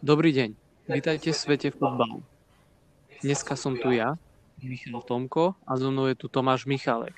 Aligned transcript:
Dobrý 0.00 0.32
deň, 0.32 0.56
vítajte 0.88 1.28
v 1.28 1.36
svete 1.36 1.68
futbalu. 1.76 2.24
Dneska 3.20 3.52
som 3.52 3.76
tu 3.76 3.92
ja, 3.92 4.16
Michal 4.64 5.04
Tomko 5.04 5.60
a 5.68 5.76
so 5.76 5.92
mnou 5.92 6.08
je 6.08 6.16
tu 6.16 6.24
Tomáš 6.24 6.64
Michalek. 6.64 7.12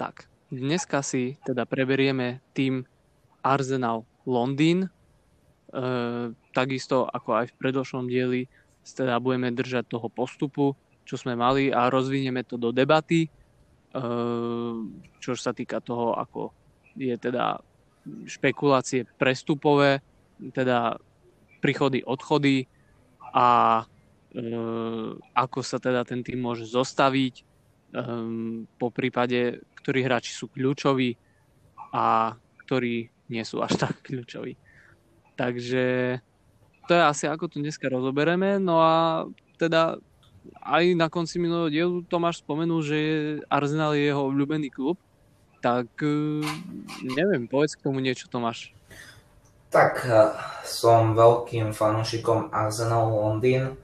Tak, 0.00 0.24
dneska 0.48 1.04
si 1.04 1.36
teda 1.44 1.68
preberieme 1.68 2.40
tým 2.56 2.88
Arsenal 3.44 4.08
Londýn. 4.24 4.88
E, 4.88 4.90
takisto 6.56 7.04
ako 7.04 7.44
aj 7.44 7.52
v 7.52 7.58
predošlom 7.60 8.08
dieli 8.08 8.48
teda 8.88 9.20
budeme 9.20 9.52
držať 9.52 9.92
toho 9.92 10.08
postupu, 10.08 10.72
čo 11.04 11.20
sme 11.20 11.36
mali 11.36 11.68
a 11.68 11.92
rozvinieme 11.92 12.48
to 12.48 12.56
do 12.56 12.72
debaty, 12.72 13.28
e, 13.28 13.30
čo 15.20 15.36
sa 15.36 15.52
týka 15.52 15.84
toho, 15.84 16.16
ako 16.16 16.48
je 16.96 17.12
teda 17.20 17.60
špekulácie 18.28 19.08
prestupové, 19.16 20.04
teda 20.54 20.98
príchody, 21.58 22.02
odchody 22.06 22.70
a 23.34 23.82
e, 24.32 24.42
ako 25.34 25.60
sa 25.60 25.82
teda 25.82 26.06
ten 26.06 26.22
tým 26.22 26.38
môže 26.38 26.68
zostaviť, 26.68 27.34
e, 27.40 27.42
po 28.78 28.88
prípade, 28.94 29.62
ktorí 29.82 30.04
hráči 30.04 30.32
sú 30.32 30.46
kľúčoví 30.52 31.18
a 31.92 32.36
ktorí 32.66 33.08
nie 33.28 33.44
sú 33.44 33.60
až 33.64 33.76
tak 33.82 34.00
kľúčoví. 34.04 34.54
Takže 35.38 36.18
to 36.88 36.92
je 36.96 37.02
asi 37.04 37.24
ako 37.28 37.46
to 37.46 37.62
dneska 37.62 37.86
rozobereme. 37.86 38.58
No 38.58 38.80
a 38.80 39.28
teda 39.60 40.00
aj 40.64 40.84
na 40.96 41.06
konci 41.12 41.36
minulého 41.36 41.68
dielu 41.68 41.96
Tomáš 42.08 42.40
spomenul, 42.40 42.80
že 42.80 42.98
Arsenal 43.52 43.92
je 43.92 44.08
jeho 44.08 44.22
obľúbený 44.32 44.72
klub 44.72 44.96
tak 45.58 45.90
eh, 46.02 46.42
neviem, 47.02 47.50
povedz 47.50 47.74
k 47.74 47.84
tomu 47.86 47.98
niečo, 47.98 48.30
Tomáš. 48.30 48.70
Tak 49.68 50.06
eh, 50.06 50.32
som 50.64 51.12
veľkým 51.18 51.74
fanúšikom 51.74 52.54
Arsenal 52.54 53.10
Londýn. 53.10 53.74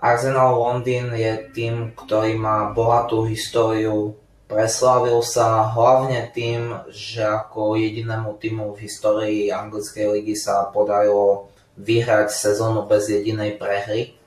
Arsenal 0.00 0.56
Londýn 0.56 1.12
je 1.12 1.52
tým, 1.52 1.92
ktorý 1.92 2.34
má 2.40 2.72
bohatú 2.72 3.28
históriu. 3.28 4.16
Preslavil 4.50 5.22
sa 5.22 5.70
hlavne 5.70 6.26
tým, 6.34 6.74
že 6.90 7.22
ako 7.22 7.78
jedinému 7.78 8.34
týmu 8.40 8.74
v 8.74 8.82
histórii 8.82 9.42
anglickej 9.54 10.10
ligy 10.10 10.34
sa 10.34 10.66
podarilo 10.74 11.52
vyhrať 11.78 12.34
sezónu 12.34 12.82
bez 12.90 13.06
jedinej 13.06 13.62
prehry. 13.62 14.18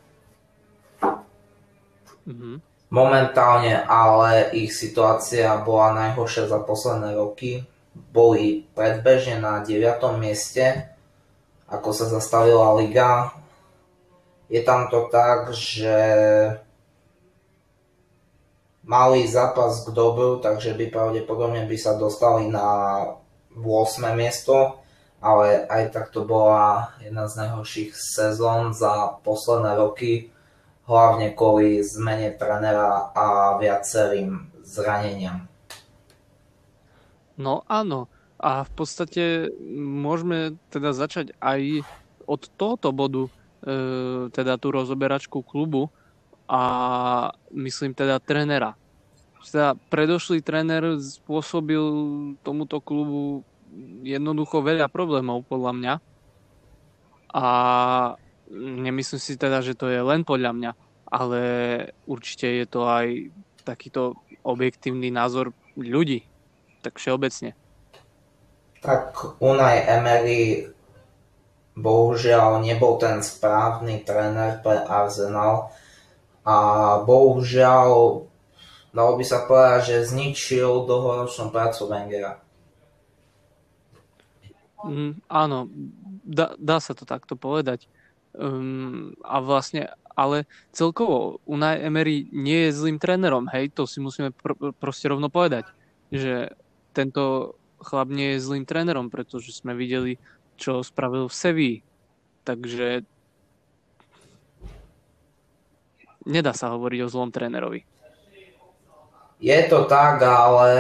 Mm-hmm. 2.24 2.73
Momentálne 2.94 3.82
ale 3.90 4.54
ich 4.54 4.70
situácia 4.70 5.50
bola 5.66 5.98
najhoršia 5.98 6.46
za 6.46 6.62
posledné 6.62 7.18
roky. 7.18 7.66
Boli 8.14 8.70
predbežne 8.78 9.42
na 9.42 9.66
9. 9.66 9.82
mieste, 10.22 10.94
ako 11.66 11.90
sa 11.90 12.06
zastavila 12.06 12.78
liga. 12.78 13.34
Je 14.46 14.62
tam 14.62 14.94
to 14.94 15.10
tak, 15.10 15.58
že 15.58 15.98
mali 18.86 19.26
zápas 19.26 19.82
k 19.82 19.90
dobru, 19.90 20.38
takže 20.38 20.78
by 20.78 20.94
pravdepodobne 20.94 21.66
by 21.66 21.78
sa 21.82 21.98
dostali 21.98 22.46
na 22.46 22.70
8. 23.58 24.06
miesto, 24.14 24.86
ale 25.18 25.66
aj 25.66 25.90
tak 25.90 26.06
to 26.14 26.30
bola 26.30 26.94
jedna 27.02 27.26
z 27.26 27.42
najhorších 27.42 27.90
sezón 27.98 28.78
za 28.78 29.18
posledné 29.26 29.82
roky 29.82 30.33
hlavne 30.84 31.32
kvôli 31.32 31.80
zmene 31.80 32.36
trenera 32.36 33.12
a 33.16 33.56
viacerým 33.60 34.52
zraneniam. 34.64 35.48
No 37.40 37.66
áno, 37.66 38.12
a 38.38 38.68
v 38.68 38.72
podstate 38.76 39.24
môžeme 39.80 40.60
teda 40.68 40.92
začať 40.92 41.32
aj 41.40 41.88
od 42.28 42.42
tohoto 42.60 42.92
bodu, 42.92 43.24
e, 43.28 43.32
teda 44.36 44.60
tú 44.60 44.76
rozoberačku 44.76 45.40
klubu 45.42 45.88
a 46.46 46.62
myslím 47.56 47.96
teda 47.96 48.20
trenera. 48.20 48.76
Teda 49.44 49.76
predošlý 49.92 50.44
tréner 50.44 51.00
spôsobil 51.00 51.84
tomuto 52.44 52.80
klubu 52.80 53.44
jednoducho 54.04 54.64
veľa 54.64 54.88
problémov 54.88 55.44
podľa 55.48 55.72
mňa. 55.76 55.94
A 57.34 57.46
nemyslím 58.54 59.22
si 59.22 59.34
teda, 59.36 59.66
že 59.66 59.74
to 59.74 59.90
je 59.90 60.00
len 60.00 60.22
podľa 60.22 60.52
mňa, 60.54 60.72
ale 61.10 61.42
určite 62.06 62.46
je 62.46 62.66
to 62.70 62.86
aj 62.86 63.34
takýto 63.66 64.18
objektívny 64.46 65.10
názor 65.10 65.52
ľudí, 65.74 66.24
tak 66.86 67.02
všeobecne. 67.02 67.58
Tak 68.84 69.40
Unai 69.42 69.88
Emery 69.88 70.68
bohužiaľ 71.74 72.62
nebol 72.62 73.02
ten 73.02 73.26
správny 73.26 74.06
tréner 74.06 74.62
pre 74.62 74.78
Arsenal 74.86 75.74
a 76.46 76.56
bohužiaľ 77.02 77.88
dalo 78.94 79.12
by 79.18 79.26
sa 79.26 79.50
povedať, 79.50 79.82
že 79.90 80.10
zničil 80.14 80.86
dlhoročnú 80.86 81.50
prácu 81.50 81.90
Wengera. 81.90 82.38
Mm, 84.84 85.24
áno, 85.32 85.72
dá, 86.28 86.54
dá 86.60 86.78
sa 86.78 86.94
to 86.94 87.08
takto 87.08 87.40
povedať. 87.40 87.88
Um, 88.34 89.14
a 89.22 89.38
vlastne, 89.46 89.94
ale 90.18 90.50
celkovo 90.74 91.38
Unai 91.46 91.86
Emery 91.86 92.26
nie 92.34 92.66
je 92.66 92.78
zlým 92.78 92.98
trénerom, 92.98 93.46
hej, 93.54 93.70
to 93.70 93.86
si 93.86 94.02
musíme 94.02 94.34
pr- 94.34 94.74
proste 94.74 95.06
rovno 95.06 95.30
povedať, 95.30 95.70
že 96.10 96.50
tento 96.98 97.54
chlap 97.78 98.10
nie 98.10 98.34
je 98.34 98.46
zlým 98.46 98.66
trénerom, 98.66 99.14
pretože 99.14 99.54
sme 99.54 99.78
videli, 99.78 100.18
čo 100.58 100.82
spravil 100.82 101.30
v 101.30 101.36
Sevii. 101.36 101.78
Takže 102.42 103.06
nedá 106.26 106.58
sa 106.58 106.74
hovoriť 106.74 107.00
o 107.06 107.12
zlom 107.12 107.30
trénerovi. 107.30 107.86
Je 109.44 109.60
to 109.68 109.86
tak, 109.92 110.24
ale 110.24 110.72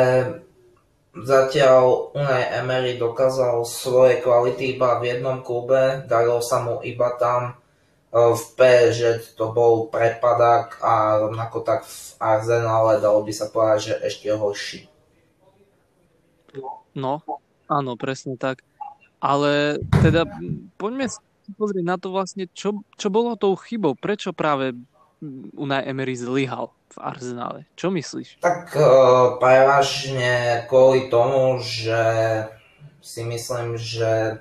Zatiaľ 1.13 2.09
Unai 2.17 2.49
Emery 2.57 2.97
dokázal 2.97 3.61
svoje 3.69 4.17
kvality 4.17 4.73
iba 4.73 4.97
v 4.97 5.13
jednom 5.13 5.45
klube, 5.45 6.01
darilo 6.09 6.41
sa 6.41 6.65
mu 6.65 6.81
iba 6.81 7.13
tam. 7.21 7.53
E, 7.53 7.53
v 8.33 8.43
PSG 8.57 9.37
to 9.37 9.53
bol 9.53 9.93
prepadák 9.93 10.81
a 10.81 11.21
rovnako 11.21 11.61
tak 11.61 11.85
v 11.85 12.17
Arsenale 12.17 12.97
dalo 12.97 13.21
by 13.21 13.29
sa 13.29 13.45
povedať, 13.45 13.93
že 13.93 13.95
ešte 14.01 14.33
horší. 14.33 14.89
No, 16.97 17.21
áno, 17.69 17.93
presne 17.93 18.33
tak. 18.33 18.65
Ale 19.21 19.81
teda 20.01 20.25
poďme 20.81 21.13
pozrieť 21.61 21.85
na 21.85 21.97
to 22.01 22.09
vlastne, 22.09 22.49
čo, 22.57 22.81
čo 22.97 23.13
bolo 23.13 23.37
tou 23.37 23.53
chybou. 23.53 23.93
Prečo 23.93 24.33
práve 24.33 24.73
Unai 25.55 25.87
Emery 25.87 26.15
zlyhal? 26.19 26.71
v 26.93 26.97
Arsenále. 27.01 27.59
Čo 27.73 27.89
myslíš? 27.89 28.37
Tak 28.37 28.77
uh, 28.77 29.41
prevažne 29.41 30.63
kvôli 30.69 31.09
tomu, 31.09 31.57
že 31.57 31.97
si 33.01 33.25
myslím, 33.25 33.75
že 33.81 34.37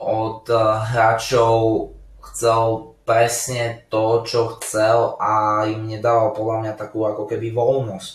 od 0.00 0.48
uh, 0.48 0.80
hráčov 0.80 1.92
chcel 2.32 2.96
presne 3.04 3.84
to, 3.92 4.24
čo 4.24 4.56
chcel 4.56 5.20
a 5.20 5.64
im 5.68 5.84
nedával 5.84 6.32
podľa 6.32 6.56
mňa 6.64 6.72
takú 6.80 7.04
ako 7.04 7.28
keby 7.28 7.52
voľnosť. 7.52 8.14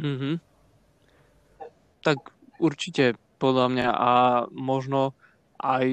Mhm. 0.00 0.40
Tak 2.00 2.18
určite 2.62 3.18
podľa 3.36 3.66
mňa 3.68 3.88
a 3.92 4.12
možno 4.54 5.12
aj 5.60 5.88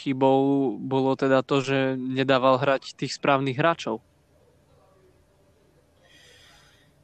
chybou 0.00 0.74
bolo 0.76 1.16
teda 1.16 1.44
to, 1.44 1.60
že 1.60 1.96
nedával 1.96 2.60
hrať 2.60 2.96
tých 2.96 3.16
správnych 3.16 3.56
hráčov. 3.56 4.00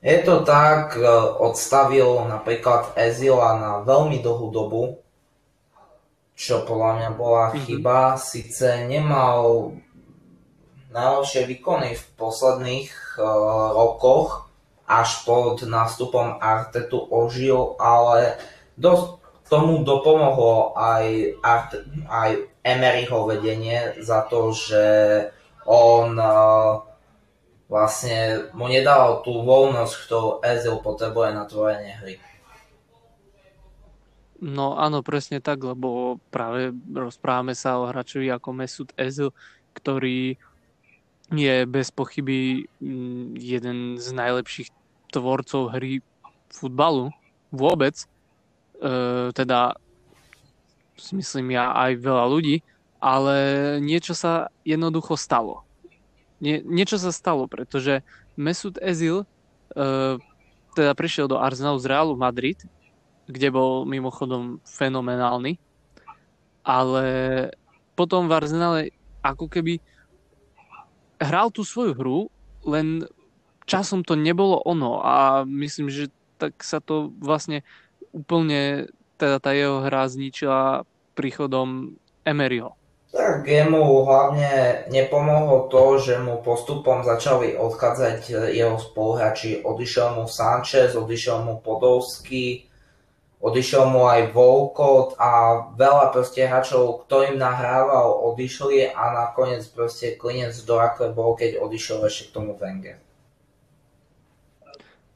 Je 0.05 0.19
to 0.23 0.47
tak, 0.47 0.95
e, 0.95 1.03
odstavil 1.41 2.29
napríklad 2.31 2.95
Ezila 2.95 3.59
na 3.59 3.73
veľmi 3.83 4.23
dlhú 4.23 4.49
dobu, 4.55 5.03
čo 6.37 6.63
podľa 6.69 6.91
mňa 7.01 7.11
bola 7.17 7.45
mm-hmm. 7.51 7.63
chyba. 7.65 7.99
Sice 8.21 8.85
nemal 8.87 9.73
najlepšie 10.93 11.49
výkony 11.49 11.93
v 11.93 12.05
posledných 12.17 13.21
uh, 13.21 13.25
rokoch, 13.77 14.49
až 14.87 15.27
pod 15.27 15.61
nástupom 15.67 16.39
Artetu 16.39 16.97
ožil, 17.11 17.75
ale 17.77 18.39
dosť 18.79 19.16
tomu 19.47 19.87
dopomohlo 19.87 20.75
aj, 20.75 21.07
Art, 21.43 21.71
aj 22.11 22.31
Emeryho 22.67 23.31
vedenie 23.31 23.95
za 24.03 24.27
to, 24.27 24.51
že 24.51 24.85
on 25.67 26.19
uh, 26.19 26.83
vlastne 27.71 28.51
mu 28.55 28.67
nedal 28.67 29.23
tú 29.23 29.43
voľnosť, 29.43 29.95
ktorú 30.07 30.31
Ezil 30.43 30.77
potrebuje 30.83 31.31
na 31.35 31.45
tvorenie 31.47 31.95
hry. 32.03 32.15
No 34.37 34.77
áno, 34.77 35.01
presne 35.01 35.41
tak, 35.41 35.65
lebo 35.65 36.21
práve 36.29 36.69
rozprávame 36.93 37.57
sa 37.57 37.81
o 37.81 37.89
hráčovi 37.89 38.29
ako 38.29 38.49
Mesut 38.53 38.91
Ezil, 38.95 39.33
ktorý 39.73 40.37
je 41.33 41.57
bez 41.67 41.91
pochyby 41.91 42.69
mm, 42.79 43.35
jeden 43.41 43.79
z 43.99 44.07
najlepších 44.15 44.71
tvorcov 45.11 45.75
hry 45.75 46.05
futbalu 46.53 47.11
vôbec 47.51 48.07
teda 49.33 49.77
si 50.97 51.13
myslím 51.17 51.57
ja 51.57 51.73
aj 51.77 52.01
veľa 52.01 52.25
ľudí, 52.29 52.57
ale 53.01 53.37
niečo 53.85 54.17
sa 54.17 54.49
jednoducho 54.65 55.15
stalo. 55.15 55.63
Nie, 56.41 56.61
niečo 56.65 57.01
sa 57.01 57.13
stalo, 57.13 57.49
pretože 57.49 58.05
Mesut 58.37 58.77
Ezil 58.81 59.25
uh, 59.25 60.17
teda 60.77 60.93
prišiel 60.93 61.29
do 61.29 61.41
Arsenalu 61.41 61.81
z 61.81 61.89
Realu 61.89 62.15
Madrid, 62.21 62.61
kde 63.25 63.49
bol 63.49 63.89
mimochodom 63.89 64.61
fenomenálny, 64.69 65.57
ale 66.61 67.07
potom 67.97 68.29
v 68.29 68.37
Arsenale 68.37 68.81
ako 69.25 69.49
keby 69.49 69.81
hral 71.17 71.49
tú 71.49 71.65
svoju 71.65 71.97
hru, 71.97 72.19
len 72.69 73.09
časom 73.65 74.05
to 74.05 74.15
nebolo 74.15 74.61
ono 74.69 75.01
a 75.01 75.43
myslím, 75.49 75.89
že 75.89 76.13
tak 76.37 76.61
sa 76.61 76.79
to 76.85 77.11
vlastne 77.17 77.65
úplne, 78.17 78.89
teda 79.21 79.37
tá 79.37 79.53
jeho 79.53 79.85
hra 79.85 80.09
zničila 80.09 80.89
príchodom 81.13 82.01
Emeryho. 82.25 82.73
Tak 83.17 83.49
jemu 83.49 84.05
hlavne 84.05 84.85
nepomohlo 84.93 85.73
to, 85.73 85.97
že 85.97 86.21
mu 86.21 86.45
postupom 86.45 87.01
začali 87.01 87.57
odchádzať 87.57 88.53
jeho 88.53 88.77
spoluhráči. 88.77 89.65
Odišiel 89.65 90.21
mu 90.21 90.25
Sanchez, 90.29 90.93
odišiel 90.93 91.41
mu 91.41 91.57
Podolsky, 91.65 92.69
odišiel 93.41 93.89
mu 93.89 94.05
aj 94.05 94.37
Volkot 94.37 95.17
a 95.17 95.65
veľa 95.73 96.13
proste 96.13 96.45
hráčov, 96.45 97.09
ktorým 97.09 97.41
nahrával, 97.41 98.21
odišli 98.35 98.93
a 98.93 99.03
nakoniec 99.15 99.65
proste 99.73 100.19
klinec 100.21 100.53
do 100.69 100.77
rakve 100.77 101.09
bol, 101.09 101.39
keď 101.39 101.63
odišiel 101.63 102.05
ešte 102.05 102.29
k 102.29 102.35
tomu 102.37 102.53
Wenger. 102.59 103.01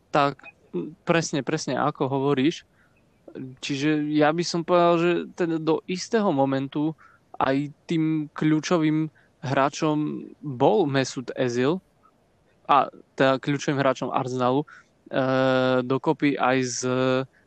Tak, 0.08 0.40
presne, 1.04 1.44
presne 1.44 1.76
ako 1.76 2.08
hovoríš. 2.08 2.64
Čiže 3.36 4.10
ja 4.10 4.34
by 4.34 4.44
som 4.44 4.66
povedal, 4.66 4.94
že 4.98 5.10
teda 5.38 5.56
do 5.60 5.84
istého 5.86 6.30
momentu 6.34 6.92
aj 7.40 7.72
tým 7.88 8.28
kľúčovým 8.34 9.08
hráčom 9.40 10.28
bol 10.44 10.84
Mesut 10.84 11.32
Ezil 11.32 11.80
a 12.68 12.92
teda 13.16 13.40
kľúčovým 13.40 13.80
hráčom 13.80 14.12
Arsenalu 14.12 14.62
e, 14.62 14.66
dokopy 15.82 16.36
aj 16.36 16.58
s 16.60 16.80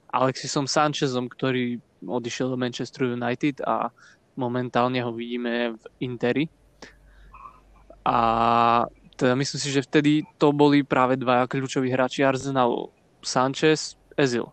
Alexisom 0.09 0.65
Sanchezom, 0.65 1.30
ktorý 1.30 1.77
odišiel 2.03 2.51
do 2.51 2.57
Manchester 2.57 3.13
United 3.13 3.62
a 3.63 3.94
momentálne 4.35 5.00
ho 5.01 5.13
vidíme 5.13 5.77
v 5.77 5.83
Interi. 6.01 6.45
A 8.03 8.18
teda 9.15 9.38
myslím 9.38 9.59
si, 9.62 9.69
že 9.71 9.85
vtedy 9.85 10.25
to 10.41 10.51
boli 10.51 10.83
práve 10.83 11.15
dvaja 11.15 11.47
kľúčoví 11.47 11.88
hráči 11.94 12.25
Arsenalu. 12.25 12.89
Sanchez, 13.24 13.95
Ezil. 14.19 14.51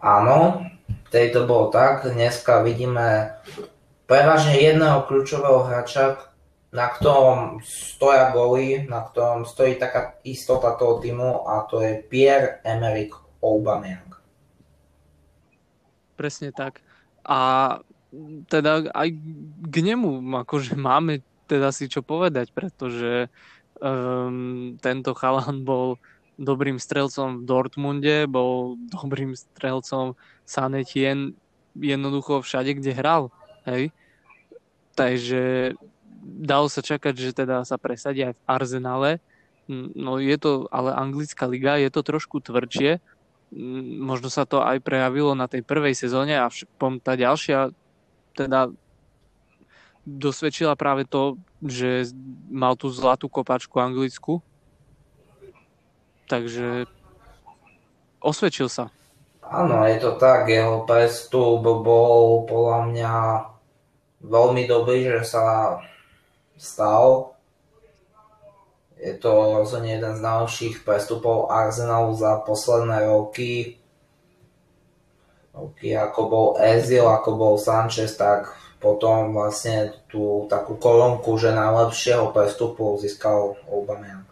Áno, 0.00 0.64
vtedy 1.12 1.36
to 1.36 1.44
bolo 1.44 1.68
tak. 1.68 2.08
Dneska 2.08 2.64
vidíme 2.64 3.36
prevažne 4.08 4.56
jedného 4.56 5.04
kľúčového 5.04 5.68
hráča, 5.68 6.16
na 6.72 6.88
ktorom 6.88 7.60
stoja 7.60 8.32
góly, 8.32 8.88
na 8.88 9.04
ktorom 9.04 9.44
stojí 9.44 9.76
taká 9.76 10.16
istota 10.24 10.72
toho 10.80 11.04
týmu 11.04 11.44
a 11.44 11.68
to 11.68 11.84
je 11.84 12.00
Pierre-Emerick 12.08 13.12
Aubameyang. 13.44 14.16
Presne 16.16 16.48
tak. 16.56 16.80
A 17.28 17.78
teda 18.48 18.88
aj 18.96 19.08
k 19.68 19.76
nemu 19.84 20.24
akože 20.42 20.80
máme 20.80 21.20
teda 21.50 21.74
si 21.74 21.90
čo 21.90 22.06
povedať, 22.06 22.54
pretože 22.54 23.26
um, 23.82 24.78
tento 24.78 25.10
chalan 25.18 25.66
bol 25.66 25.98
dobrým 26.40 26.80
strelcom 26.80 27.44
v 27.44 27.46
Dortmunde, 27.46 28.24
bol 28.24 28.80
dobrým 28.88 29.36
strelcom 29.36 30.16
Sanetien 30.48 31.36
jednoducho 31.76 32.40
všade, 32.40 32.80
kde 32.80 32.96
hral. 32.96 33.28
Hej? 33.68 33.92
Takže 34.96 35.76
dalo 36.24 36.72
sa 36.72 36.80
čakať, 36.80 37.14
že 37.14 37.30
teda 37.36 37.62
sa 37.68 37.76
presadia 37.76 38.32
aj 38.32 38.34
v 38.34 38.44
Arsenale. 38.48 39.12
No 39.70 40.18
je 40.18 40.34
to 40.40 40.66
ale 40.72 40.96
anglická 40.96 41.44
liga, 41.46 41.78
je 41.78 41.92
to 41.92 42.00
trošku 42.02 42.40
tvrdšie. 42.40 42.98
Možno 44.00 44.32
sa 44.32 44.48
to 44.48 44.64
aj 44.64 44.80
prejavilo 44.82 45.36
na 45.36 45.46
tej 45.46 45.62
prvej 45.62 45.94
sezóne 45.94 46.40
a 46.40 46.48
tá 47.04 47.12
ďalšia 47.14 47.70
teda 48.34 48.72
dosvedčila 50.06 50.74
práve 50.74 51.04
to, 51.04 51.36
že 51.60 52.10
mal 52.48 52.74
tú 52.74 52.88
zlatú 52.88 53.28
kopačku 53.28 53.76
anglickú. 53.78 54.40
Takže 56.30 56.86
osvedčil 58.22 58.70
sa. 58.70 58.94
Áno, 59.42 59.82
je 59.82 59.98
to 59.98 60.14
tak. 60.14 60.46
Jeho 60.46 60.86
prestup 60.86 61.66
bol 61.66 62.46
podľa 62.46 62.78
mňa 62.86 63.14
veľmi 64.22 64.62
dobrý, 64.70 65.10
že 65.10 65.26
sa 65.26 65.44
stal. 66.54 67.34
Je 68.94 69.18
to 69.18 69.58
rozhodne 69.58 69.90
jeden 69.90 70.14
z 70.14 70.22
najlepších 70.22 70.86
prestupov 70.86 71.50
Arsenalu 71.50 72.14
za 72.14 72.38
posledné 72.46 73.10
roky. 73.10 73.82
Roky 75.50 75.98
ako 75.98 76.20
bol 76.30 76.48
Ezil, 76.62 77.10
ako 77.10 77.34
bol 77.34 77.54
Sanchez, 77.58 78.14
tak 78.14 78.54
potom 78.78 79.34
vlastne 79.34 79.98
tú 80.06 80.46
takú 80.46 80.78
kolónku, 80.78 81.34
že 81.42 81.50
najlepšieho 81.50 82.30
prestupu 82.30 82.94
získal 83.02 83.58
Aubameyang. 83.66 84.29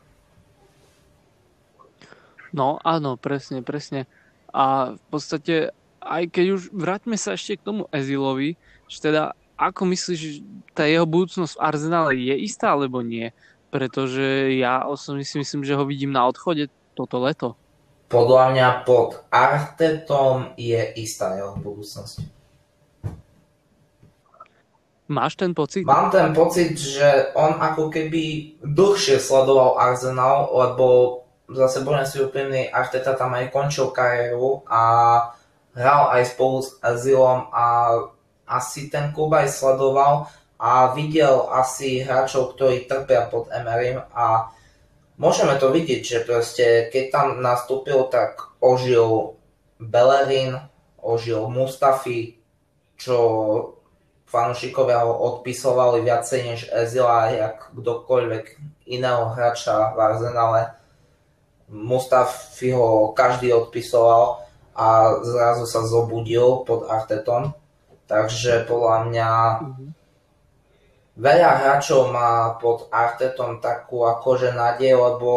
No 2.53 2.81
áno, 2.81 3.21
presne, 3.21 3.61
presne. 3.61 4.09
A 4.53 4.97
v 4.97 5.05
podstate, 5.13 5.77
aj 6.01 6.25
keď 6.33 6.47
už 6.57 6.63
vráťme 6.73 7.17
sa 7.21 7.37
ešte 7.37 7.61
k 7.61 7.67
tomu 7.67 7.83
Ezilovi, 7.93 8.57
že 8.89 8.99
teda 9.05 9.37
ako 9.59 9.91
myslíš, 9.91 10.41
tá 10.73 10.87
jeho 10.87 11.05
budúcnosť 11.05 11.59
v 11.59 11.63
Arsenále 11.63 12.13
je 12.15 12.37
istá 12.47 12.73
alebo 12.73 13.03
nie? 13.03 13.35
Pretože 13.69 14.55
ja 14.57 14.87
osobne 14.87 15.27
si 15.27 15.37
myslím, 15.37 15.67
že 15.67 15.77
ho 15.77 15.85
vidím 15.85 16.15
na 16.15 16.25
odchode 16.25 16.71
toto 16.97 17.21
leto. 17.21 17.59
Podľa 18.09 18.57
mňa 18.57 18.69
pod 18.89 19.21
Artetom 19.29 20.57
je 20.57 20.81
istá 20.97 21.37
jeho 21.37 21.59
budúcnosť. 21.61 22.25
Máš 25.09 25.41
ten 25.41 25.53
pocit? 25.53 25.85
Mám 25.85 26.13
ten 26.13 26.33
pocit, 26.33 26.77
že 26.77 27.33
on 27.33 27.57
ako 27.61 27.89
keby 27.89 28.57
dlhšie 28.61 29.17
sledoval 29.21 29.81
Arsenal, 29.81 30.53
lebo 30.53 30.85
zase 31.49 31.81
budem 31.85 32.05
si 32.05 32.21
úprimný, 32.21 32.69
Arteta 32.69 33.17
tam 33.17 33.33
aj 33.33 33.49
končil 33.49 33.89
kariéru 33.89 34.63
a 34.69 34.83
hral 35.73 36.13
aj 36.13 36.37
spolu 36.37 36.61
s 36.61 36.77
Azilom 36.85 37.49
a 37.53 37.97
asi 38.49 38.89
ten 38.89 39.13
klub 39.13 39.33
aj 39.33 39.49
sledoval 39.49 40.29
a 40.59 40.91
videl 40.93 41.49
asi 41.55 42.03
hráčov, 42.03 42.57
ktorí 42.57 42.91
trpia 42.91 43.31
pod 43.31 43.47
Emerym 43.55 44.03
a 44.11 44.51
môžeme 45.21 45.55
to 45.57 45.71
vidieť, 45.71 46.03
že 46.03 46.19
proste 46.27 46.67
keď 46.91 47.05
tam 47.13 47.27
nastúpil, 47.39 48.11
tak 48.11 48.59
ožil 48.59 49.39
Bellerin, 49.79 50.59
ožil 50.99 51.47
Mustafi, 51.47 52.43
čo 52.99 53.17
fanúšikovia 54.29 55.07
ho 55.07 55.15
odpisovali 55.15 56.05
viacej 56.05 56.41
než 56.45 56.61
Ezila, 56.69 57.33
jak 57.33 57.71
kdokoľvek 57.73 58.45
iného 58.91 59.33
hráča 59.33 59.95
v 59.95 59.99
Arsenale. 60.03 60.63
Mustafi 61.69 62.73
ho 62.73 63.13
každý 63.13 63.53
odpisoval 63.53 64.41
a 64.73 65.19
zrazu 65.21 65.69
sa 65.69 65.85
zobudil 65.85 66.65
pod 66.65 66.89
Artetom 66.89 67.53
Takže 68.09 68.65
podľa 68.65 68.97
mňa 69.13 69.31
mm-hmm. 69.61 69.91
veľa 71.21 71.51
hráčov 71.61 72.09
má 72.09 72.57
pod 72.57 72.89
Artetom 72.89 73.61
takú 73.61 74.09
akože 74.09 74.57
nádej, 74.57 74.97
lebo 74.97 75.31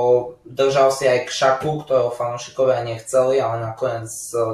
držal 0.48 0.88
si 0.96 1.04
aj 1.04 1.28
k 1.28 1.36
šaku, 1.36 1.84
ktorého 1.84 2.16
fanúšikovia 2.16 2.88
nechceli, 2.88 3.44
ale 3.44 3.60
nakoniec 3.60 4.08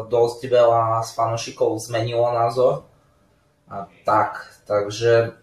dosť 0.09 0.39
veľa 0.49 1.05
z 1.05 1.09
fanúšikov 1.13 1.77
zmenilo 1.77 2.25
názor. 2.33 2.89
A 3.69 3.85
tak, 4.01 4.49
takže... 4.65 5.37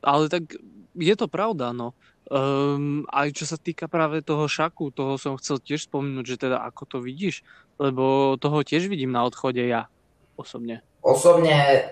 Ale 0.00 0.32
tak 0.32 0.56
je 0.96 1.14
to 1.20 1.28
pravda, 1.28 1.76
no. 1.76 1.92
Um, 2.30 3.02
aj 3.10 3.34
čo 3.34 3.42
sa 3.42 3.58
týka 3.58 3.90
práve 3.90 4.22
toho 4.22 4.46
šaku, 4.46 4.94
toho 4.94 5.18
som 5.18 5.34
chcel 5.34 5.58
tiež 5.58 5.90
spomenúť, 5.90 6.24
že 6.30 6.36
teda 6.46 6.62
ako 6.62 6.82
to 6.86 6.98
vidíš, 7.02 7.42
lebo 7.74 8.38
toho 8.38 8.62
tiež 8.62 8.86
vidím 8.86 9.10
na 9.10 9.26
odchode 9.26 9.58
ja 9.58 9.90
osobne. 10.38 10.78
Osobne, 11.02 11.90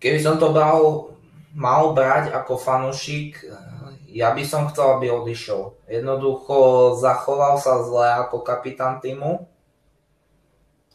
keby 0.00 0.24
som 0.24 0.40
to 0.40 0.56
bral, 0.56 1.12
mal 1.52 1.92
brať 1.92 2.32
ako 2.32 2.56
fanúšik, 2.56 3.44
ja 4.08 4.32
by 4.32 4.40
som 4.40 4.72
chcel, 4.72 4.96
aby 4.96 5.12
odišiel. 5.12 5.76
Jednoducho 5.84 6.96
zachoval 6.96 7.60
sa 7.60 7.84
zle 7.84 8.24
ako 8.24 8.40
kapitán 8.40 9.04
týmu, 9.04 9.44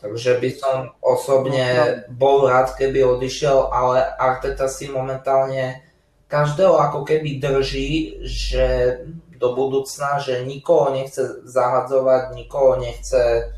takže 0.01 0.41
by 0.41 0.49
som 0.49 0.75
osobne 0.97 1.65
no, 1.77 1.85
no. 1.85 1.93
bol 2.09 2.37
rád, 2.49 2.73
keby 2.73 3.05
odišiel, 3.05 3.69
ale 3.69 4.01
Arteta 4.17 4.65
si 4.65 4.89
momentálne 4.89 5.92
každého 6.33 6.73
ako 6.81 7.05
keby 7.05 7.37
drží, 7.37 8.25
že 8.25 8.97
do 9.37 9.53
budúcna, 9.53 10.17
že 10.17 10.41
nikoho 10.41 10.89
nechce 10.89 11.45
zahadzovať, 11.45 12.33
nikoho 12.33 12.81
nechce, 12.81 13.53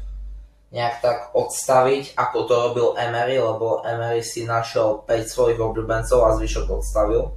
nejak 0.75 1.00
tak 1.00 1.17
odstaviť, 1.32 2.20
ako 2.20 2.38
to 2.44 2.53
robil 2.60 2.88
Emery, 3.00 3.39
lebo 3.39 3.79
Emery 3.88 4.20
si 4.20 4.44
našiel 4.44 5.08
5 5.08 5.08
svojich 5.24 5.55
obľúbencov 5.55 6.20
a 6.20 6.36
zvyšok 6.36 6.67
odstavil. 6.67 7.32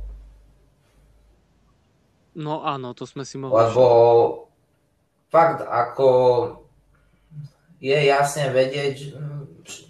No 2.35 2.67
áno, 2.67 2.99
to 2.99 3.07
sme 3.07 3.23
si 3.23 3.39
mohli... 3.39 3.55
Lebo 3.55 3.85
fakt 5.31 5.63
ako 5.63 6.09
je 7.79 7.95
jasne 7.95 8.51
vedieť, 8.51 9.15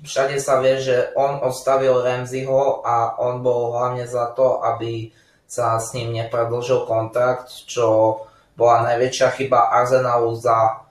všade 0.04 0.36
sa 0.36 0.60
vie, 0.60 0.76
že 0.76 1.16
on 1.16 1.40
odstavil 1.40 2.04
Ramseyho 2.04 2.84
a 2.84 3.16
on 3.16 3.40
bol 3.40 3.72
hlavne 3.72 4.04
za 4.04 4.36
to, 4.36 4.60
aby 4.60 5.08
sa 5.48 5.80
s 5.80 5.96
ním 5.96 6.12
nepredlžil 6.12 6.84
kontrakt, 6.84 7.48
čo 7.64 8.20
bola 8.54 8.84
najväčšia 8.84 9.28
chyba 9.34 9.72
Arsenalu 9.72 10.36
za 10.36 10.84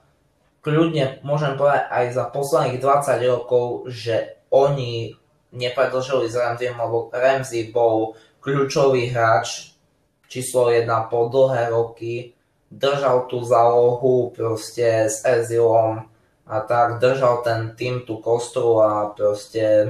kľudne 0.68 1.22
môžem 1.24 1.56
povedať 1.56 1.88
aj 1.88 2.04
za 2.12 2.24
posledných 2.28 2.76
20 2.82 3.32
rokov, 3.32 3.88
že 3.88 4.36
oni 4.52 5.14
nepredlžili 5.54 6.28
s 6.28 6.36
Ramseyom, 6.36 6.76
lebo 6.76 7.08
Ramsey 7.08 7.72
bol 7.72 8.18
kľúčový 8.44 9.08
hráč 9.08 9.72
číslo 10.28 10.68
1 10.68 10.84
po 11.08 11.32
dlhé 11.32 11.72
roky, 11.72 12.36
držal 12.68 13.24
tú 13.32 13.40
zálohu 13.40 14.28
proste 14.36 15.08
s 15.08 15.24
Ezilom 15.24 16.04
a 16.44 16.56
tak, 16.64 17.00
držal 17.00 17.40
ten 17.40 17.72
tým 17.72 18.04
tú 18.04 18.20
kostru 18.20 18.84
a 18.84 19.08
proste 19.16 19.88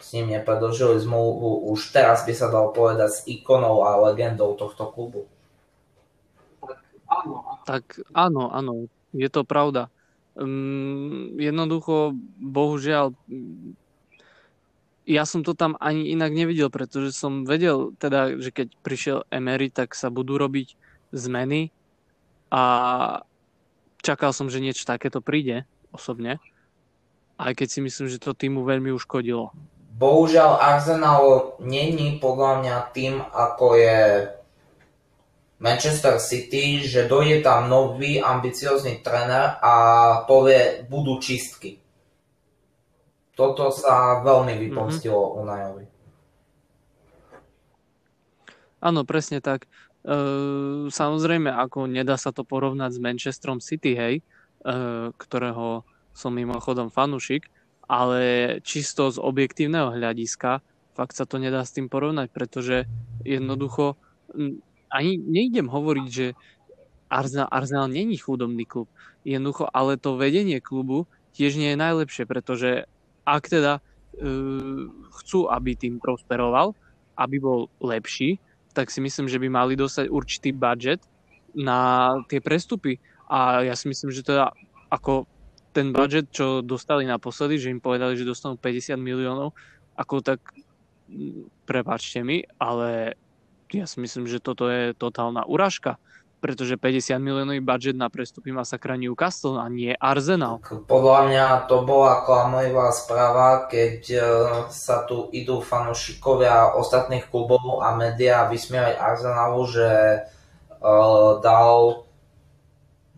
s 0.00 0.16
ním 0.16 0.32
nepredlžili 0.32 1.00
zmluvu. 1.00 1.70
Už 1.70 1.92
teraz 1.92 2.24
by 2.24 2.32
sa 2.32 2.48
dal 2.48 2.72
povedať 2.72 3.10
s 3.12 3.20
ikonou 3.28 3.84
a 3.84 4.00
legendou 4.10 4.56
tohto 4.56 4.88
klubu. 4.88 5.28
Tak 7.68 8.00
áno, 8.16 8.50
áno, 8.50 8.88
je 9.12 9.28
to 9.28 9.44
pravda. 9.44 9.92
Um, 10.38 11.36
jednoducho, 11.36 12.14
bohužiaľ, 12.38 13.12
ja 15.04 15.26
som 15.26 15.42
to 15.42 15.58
tam 15.58 15.74
ani 15.82 16.14
inak 16.14 16.30
nevidel, 16.30 16.70
pretože 16.70 17.12
som 17.12 17.42
vedel, 17.42 17.92
teda, 17.98 18.38
že 18.38 18.54
keď 18.54 18.68
prišiel 18.80 19.18
Emery, 19.28 19.68
tak 19.68 19.98
sa 19.98 20.06
budú 20.06 20.38
robiť 20.38 20.78
zmeny 21.10 21.74
a 22.54 22.62
čakal 24.00 24.30
som, 24.30 24.46
že 24.46 24.62
niečo 24.62 24.86
takéto 24.86 25.18
príde 25.18 25.66
osobne, 25.90 26.38
aj 27.42 27.58
keď 27.58 27.68
si 27.68 27.80
myslím, 27.82 28.06
že 28.06 28.22
to 28.22 28.38
týmu 28.38 28.62
veľmi 28.62 28.94
uškodilo. 28.94 29.50
Bohužiaľ 30.00 30.56
Arsenal 30.56 31.54
není 31.60 32.16
podľa 32.16 32.64
mňa 32.64 32.76
tým, 32.96 33.20
ako 33.20 33.76
je 33.76 34.00
Manchester 35.60 36.16
City, 36.16 36.88
že 36.88 37.04
dojde 37.04 37.44
tam 37.44 37.68
nový 37.68 38.16
ambiciózny 38.16 39.04
tréner 39.04 39.60
a 39.60 39.74
povie, 40.24 40.88
budú 40.88 41.20
čistky. 41.20 41.76
Toto 43.36 43.68
sa 43.68 44.24
veľmi 44.24 44.56
vypomstilo 44.56 45.20
mm-hmm. 45.20 45.40
Unajovi. 45.44 45.84
Áno, 48.80 49.04
presne 49.04 49.44
tak. 49.44 49.68
E, 49.68 50.16
samozrejme, 50.88 51.52
ako 51.52 51.84
nedá 51.84 52.16
sa 52.16 52.32
to 52.32 52.40
porovnať 52.40 52.96
s 52.96 53.04
Manchesterom 53.04 53.60
City, 53.60 53.92
hej, 53.92 54.14
e, 54.20 54.22
ktorého 55.12 55.84
som 56.16 56.32
mimochodom 56.32 56.88
fanušik, 56.88 57.52
ale 57.90 58.22
čisto 58.62 59.10
z 59.10 59.18
objektívneho 59.18 59.90
hľadiska 59.90 60.62
fakt 60.94 61.18
sa 61.18 61.26
to 61.26 61.42
nedá 61.42 61.66
s 61.66 61.74
tým 61.74 61.90
porovnať, 61.90 62.30
pretože 62.30 62.86
jednoducho 63.26 63.98
ani 64.90 65.18
neidem 65.18 65.66
hovoriť, 65.66 66.06
že 66.06 66.26
Arsenal, 67.10 67.50
Arsenal 67.50 67.90
není 67.90 68.14
chudobný 68.14 68.62
klub. 68.62 68.86
Jednoducho, 69.26 69.66
ale 69.74 69.98
to 69.98 70.14
vedenie 70.14 70.62
klubu 70.62 71.10
tiež 71.34 71.58
nie 71.58 71.74
je 71.74 71.82
najlepšie, 71.82 72.24
pretože 72.26 72.86
ak 73.26 73.50
teda 73.50 73.78
e, 73.78 73.82
chcú, 75.22 75.50
aby 75.50 75.74
tým 75.74 75.98
prosperoval, 75.98 76.74
aby 77.18 77.36
bol 77.42 77.66
lepší, 77.82 78.38
tak 78.70 78.90
si 78.90 79.02
myslím, 79.02 79.26
že 79.26 79.42
by 79.42 79.50
mali 79.50 79.74
dostať 79.74 80.06
určitý 80.10 80.54
budget 80.54 81.02
na 81.54 82.14
tie 82.30 82.38
prestupy. 82.38 82.98
A 83.26 83.66
ja 83.66 83.74
si 83.74 83.90
myslím, 83.90 84.14
že 84.14 84.26
teda 84.26 84.54
ako 84.90 85.29
ten 85.70 85.94
budget, 85.94 86.30
čo 86.34 86.62
dostali 86.62 87.06
naposledy, 87.06 87.58
že 87.58 87.70
im 87.70 87.78
povedali, 87.78 88.18
že 88.18 88.26
dostanú 88.26 88.58
50 88.58 88.98
miliónov, 88.98 89.54
ako 89.94 90.22
tak 90.22 90.42
prepáčte 91.66 92.22
mi, 92.22 92.46
ale 92.58 93.18
ja 93.70 93.86
si 93.86 94.02
myslím, 94.02 94.26
že 94.26 94.42
toto 94.42 94.66
je 94.66 94.94
totálna 94.94 95.46
uražka, 95.46 95.98
pretože 96.40 96.80
50 96.80 97.20
miliónový 97.20 97.60
budget 97.60 97.94
na 97.94 98.08
prestupy 98.08 98.50
má 98.50 98.64
sakra 98.64 98.96
Newcastle 98.96 99.60
a 99.60 99.68
nie 99.68 99.92
Arsenal. 99.94 100.58
Podľa 100.88 101.20
mňa 101.28 101.46
to 101.68 101.84
bola 101.84 102.24
klamlivá 102.24 102.90
správa, 102.90 103.68
keď 103.68 103.98
e, 104.10 104.20
sa 104.72 105.04
tu 105.04 105.28
idú 105.30 105.60
fanúšikovia 105.60 106.74
ostatných 106.74 107.28
klubov 107.28 107.84
a 107.84 107.94
médiá 107.94 108.48
vysmievať 108.48 108.96
Arsenalu, 108.96 109.62
že 109.68 109.90
uh, 110.80 111.38
dal 111.44 112.08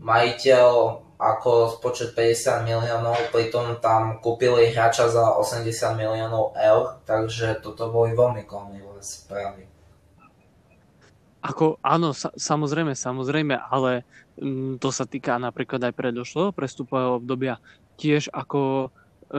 majiteľ 0.02 1.01
ako 1.22 1.78
spočet 1.78 2.18
50 2.18 2.66
miliónov, 2.66 3.14
pritom 3.30 3.78
tam 3.78 4.18
kúpili 4.18 4.74
hráča 4.74 5.06
za 5.06 5.38
80 5.38 5.94
miliónov 5.94 6.58
eur, 6.58 6.98
takže 7.06 7.62
toto 7.62 7.94
boli 7.94 8.18
veľmi 8.18 8.42
klamlivé 8.42 8.98
správy. 8.98 9.70
Ako, 11.42 11.78
áno, 11.82 12.10
sa, 12.10 12.34
samozrejme, 12.34 12.98
samozrejme, 12.98 13.54
ale 13.54 14.02
m, 14.38 14.74
mm, 14.78 14.82
to 14.82 14.90
sa 14.90 15.06
týka 15.06 15.38
napríklad 15.38 15.82
aj 15.86 15.94
predošlého 15.94 16.50
prestupového 16.54 17.18
obdobia. 17.18 17.58
Tiež 17.98 18.30
ako 18.30 18.90
e, 19.30 19.38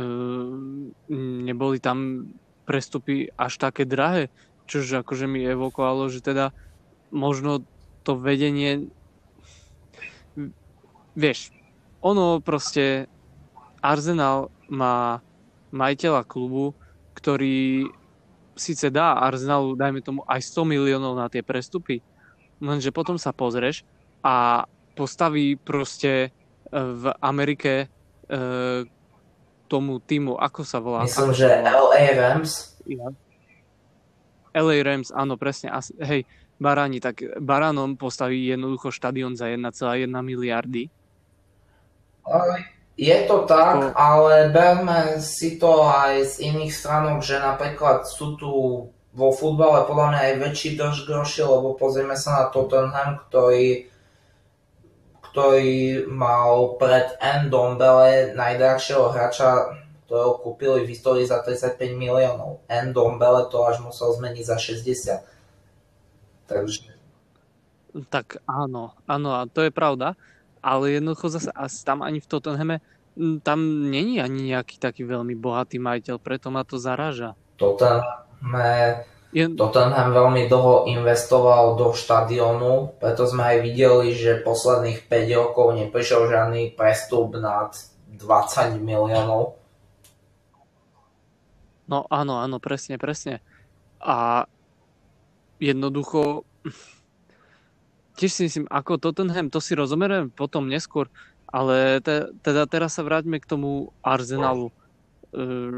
neboli 1.47 1.79
tam 1.79 2.27
prestupy 2.63 3.31
až 3.35 3.59
také 3.59 3.83
drahé, 3.83 4.31
čož 4.67 5.03
akože 5.03 5.27
mi 5.27 5.43
evokovalo, 5.43 6.07
že 6.07 6.23
teda 6.23 6.55
možno 7.11 7.63
to 8.03 8.19
vedenie 8.19 8.91
vieš, 11.15 11.53
ono 12.03 12.43
proste 12.43 13.07
Arsenal 13.79 14.51
má 14.67 15.23
majiteľa 15.71 16.27
klubu, 16.27 16.75
ktorý 17.15 17.87
síce 18.53 18.93
dá 18.93 19.17
Arsenalu, 19.17 19.73
dajme 19.73 20.03
tomu, 20.03 20.21
aj 20.29 20.45
100 20.45 20.67
miliónov 20.67 21.17
na 21.17 21.31
tie 21.31 21.41
prestupy, 21.41 22.03
lenže 22.61 22.93
potom 22.93 23.17
sa 23.17 23.33
pozrieš 23.33 23.81
a 24.21 24.67
postaví 24.93 25.57
proste 25.57 26.29
e, 26.29 26.29
v 26.69 27.09
Amerike 27.17 27.73
e, 27.83 27.87
tomu 29.65 29.97
týmu, 29.97 30.37
ako 30.37 30.61
sa 30.61 30.77
volá? 30.77 31.01
Myslím, 31.01 31.33
že 31.33 31.49
LA 31.49 32.13
Rams. 32.13 32.77
Ja. 32.85 33.09
LA 34.53 34.85
Rams, 34.85 35.09
áno, 35.09 35.33
presne. 35.33 35.73
Hej, 35.97 36.29
Baráni, 36.61 37.01
tak 37.01 37.25
Baránom 37.41 37.97
postaví 37.97 38.53
jednoducho 38.53 38.93
štadión 38.93 39.33
za 39.33 39.49
1,1 39.49 40.13
miliardy. 40.21 40.93
Je 42.93 43.17
to 43.25 43.49
tak, 43.49 43.91
ale 43.97 44.53
berme 44.53 45.17
si 45.17 45.57
to 45.57 45.81
aj 45.81 46.37
z 46.37 46.53
iných 46.53 46.69
stranok, 46.69 47.25
že 47.25 47.41
napríklad 47.41 48.05
sú 48.05 48.37
tu 48.37 48.51
vo 49.13 49.29
futbale 49.33 49.85
podľa 49.89 50.07
mňa 50.13 50.19
aj 50.21 50.33
väčší 50.41 50.69
drž 50.77 51.09
groši, 51.09 51.41
lebo 51.41 51.73
pozrieme 51.73 52.13
sa 52.13 52.29
na 52.37 52.45
Tottenham, 52.53 53.17
ktorý, 53.29 53.89
ktorý 55.29 56.05
mal 56.05 56.77
pred 56.77 57.17
Endombele 57.17 58.37
najdrahšieho 58.37 59.09
hráča, 59.09 59.73
ktorého 60.05 60.37
kúpili 60.41 60.85
v 60.85 60.93
histórii 60.93 61.25
za 61.25 61.41
35 61.41 61.97
miliónov. 61.97 62.61
Endombele 62.69 63.49
to 63.49 63.57
až 63.65 63.81
musel 63.81 64.13
zmeniť 64.13 64.45
za 64.45 64.57
60. 64.61 65.17
Takže... 66.45 66.93
Tak 68.09 68.41
áno, 68.45 68.93
áno, 69.05 69.29
a 69.37 69.49
to 69.49 69.65
je 69.65 69.73
pravda 69.73 70.13
ale 70.63 70.97
jednoducho 70.97 71.27
zase 71.27 71.51
tam 71.83 71.99
ani 72.01 72.23
v 72.23 72.27
Tottenhame 72.31 72.77
tam 73.45 73.89
není 73.93 74.17
ani 74.17 74.53
nejaký 74.53 74.81
taký 74.81 75.05
veľmi 75.05 75.37
bohatý 75.37 75.77
majiteľ, 75.77 76.17
preto 76.17 76.49
ma 76.49 76.65
to 76.65 76.81
zaráža. 76.81 77.37
Tottenham, 77.61 78.01
je... 79.29 79.53
Tottenham 79.53 80.09
veľmi 80.13 80.49
dlho 80.49 80.89
investoval 80.89 81.77
do 81.77 81.93
štadionu, 81.93 82.97
preto 82.97 83.29
sme 83.29 83.53
aj 83.53 83.57
videli, 83.61 84.17
že 84.17 84.41
posledných 84.41 85.05
5 85.05 85.39
rokov 85.41 85.77
neprišiel 85.77 86.25
žiadny 86.25 86.73
prestup 86.73 87.37
nad 87.37 87.77
20 88.09 88.81
miliónov. 88.81 89.61
No 91.85 92.09
áno, 92.09 92.41
áno, 92.41 92.57
presne, 92.57 92.97
presne. 92.97 93.45
A 94.01 94.49
jednoducho 95.61 96.47
tiež 98.17 98.31
si 98.31 98.41
myslím, 98.47 98.65
ako 98.69 99.01
Tottenham, 99.01 99.49
to 99.49 99.59
si 99.59 99.73
rozumiem 99.73 100.29
potom 100.29 100.69
neskôr, 100.69 101.09
ale 101.49 102.01
te, 102.01 102.33
teda 102.41 102.65
teraz 102.65 102.97
sa 102.97 103.05
vráťme 103.05 103.37
k 103.37 103.49
tomu 103.49 103.93
Arsenalu, 104.01 104.69
e, 104.69 104.73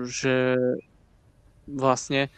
že 0.07 0.55
vlastne 1.67 2.31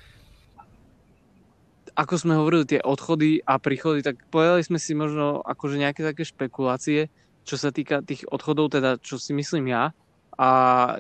ako 1.98 2.13
sme 2.13 2.38
hovorili, 2.38 2.77
tie 2.77 2.82
odchody 2.86 3.42
a 3.42 3.58
príchody, 3.58 4.06
tak 4.06 4.22
povedali 4.30 4.62
sme 4.62 4.77
si 4.77 4.94
možno 4.94 5.42
akože 5.42 5.82
nejaké 5.82 6.06
také 6.06 6.30
špekulácie, 6.30 7.10
čo 7.42 7.58
sa 7.58 7.74
týka 7.74 8.06
tých 8.06 8.22
odchodov, 8.30 8.70
teda 8.77 9.01
čo 9.01 9.18
si 9.18 9.34
myslím 9.34 9.74
ja, 9.74 9.98
a 10.38 10.50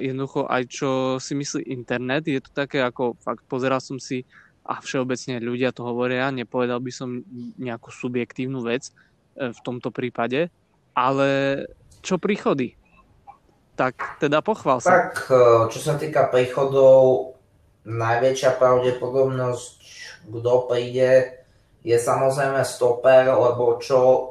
jednoducho 0.01 0.49
aj 0.49 0.63
čo 0.65 0.89
si 1.21 1.37
myslí 1.37 1.69
internet, 1.69 2.25
je 2.25 2.41
to 2.41 2.49
také 2.49 2.81
ako 2.81 3.13
fakt 3.21 3.45
pozeral 3.45 3.77
som 3.77 4.01
si 4.01 4.25
a 4.67 4.83
všeobecne 4.83 5.39
ľudia 5.39 5.71
to 5.71 5.87
hovoria, 5.87 6.27
nepovedal 6.27 6.83
by 6.83 6.91
som 6.91 7.23
nejakú 7.55 7.87
subjektívnu 7.87 8.59
vec 8.67 8.91
e, 8.91 9.55
v 9.55 9.59
tomto 9.63 9.95
prípade, 9.95 10.51
ale 10.91 11.29
čo 12.03 12.19
príchody? 12.19 12.75
Tak 13.79 14.19
teda 14.19 14.43
pochvál 14.43 14.83
sa. 14.83 15.07
Tak, 15.07 15.31
e, 15.31 15.41
čo 15.71 15.79
sa 15.79 15.95
týka 15.95 16.27
príchodov, 16.27 17.31
najväčšia 17.87 18.59
pravdepodobnosť, 18.59 19.79
kto 20.27 20.53
príde, 20.67 21.39
je 21.87 21.95
samozrejme 21.95 22.59
stoper, 22.67 23.31
lebo 23.31 23.79
čo 23.79 24.27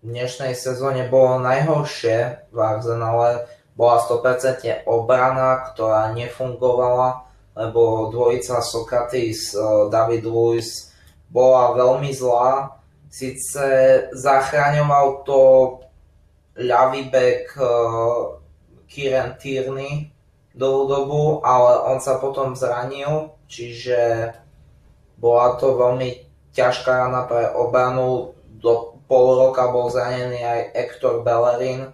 v 0.00 0.08
dnešnej 0.08 0.56
sezóne 0.56 1.04
bolo 1.04 1.36
najhoršie 1.44 2.48
v 2.48 2.56
Arsenale, 2.56 3.44
bola 3.76 4.00
100% 4.00 4.88
obrana, 4.88 5.68
ktorá 5.68 6.16
nefungovala 6.16 7.28
lebo 7.56 8.12
dvojica 8.12 8.60
Sokratis, 8.60 9.56
eh, 9.56 9.60
David 9.88 10.28
Lewis 10.28 10.92
bola 11.32 11.72
veľmi 11.72 12.12
zlá. 12.12 12.76
Sice 13.08 13.66
zachraňoval 14.12 15.24
to 15.24 15.40
ľavý 16.60 17.08
back 17.08 17.56
eh, 17.56 17.68
Kieran 18.86 19.40
Tierney 19.40 20.12
dlhú 20.56 20.82
dobu, 20.88 21.22
ale 21.44 21.84
on 21.92 21.98
sa 22.00 22.16
potom 22.16 22.56
zranil, 22.56 23.36
čiže 23.44 24.32
bola 25.20 25.56
to 25.60 25.76
veľmi 25.76 26.24
ťažká 26.56 27.08
rana 27.08 27.28
pre 27.28 27.52
obranu. 27.52 28.32
Do 28.56 28.96
pol 29.04 29.36
roka 29.36 29.68
bol 29.68 29.92
zranený 29.92 30.40
aj 30.40 30.60
Hector 30.72 31.20
Bellerin, 31.20 31.92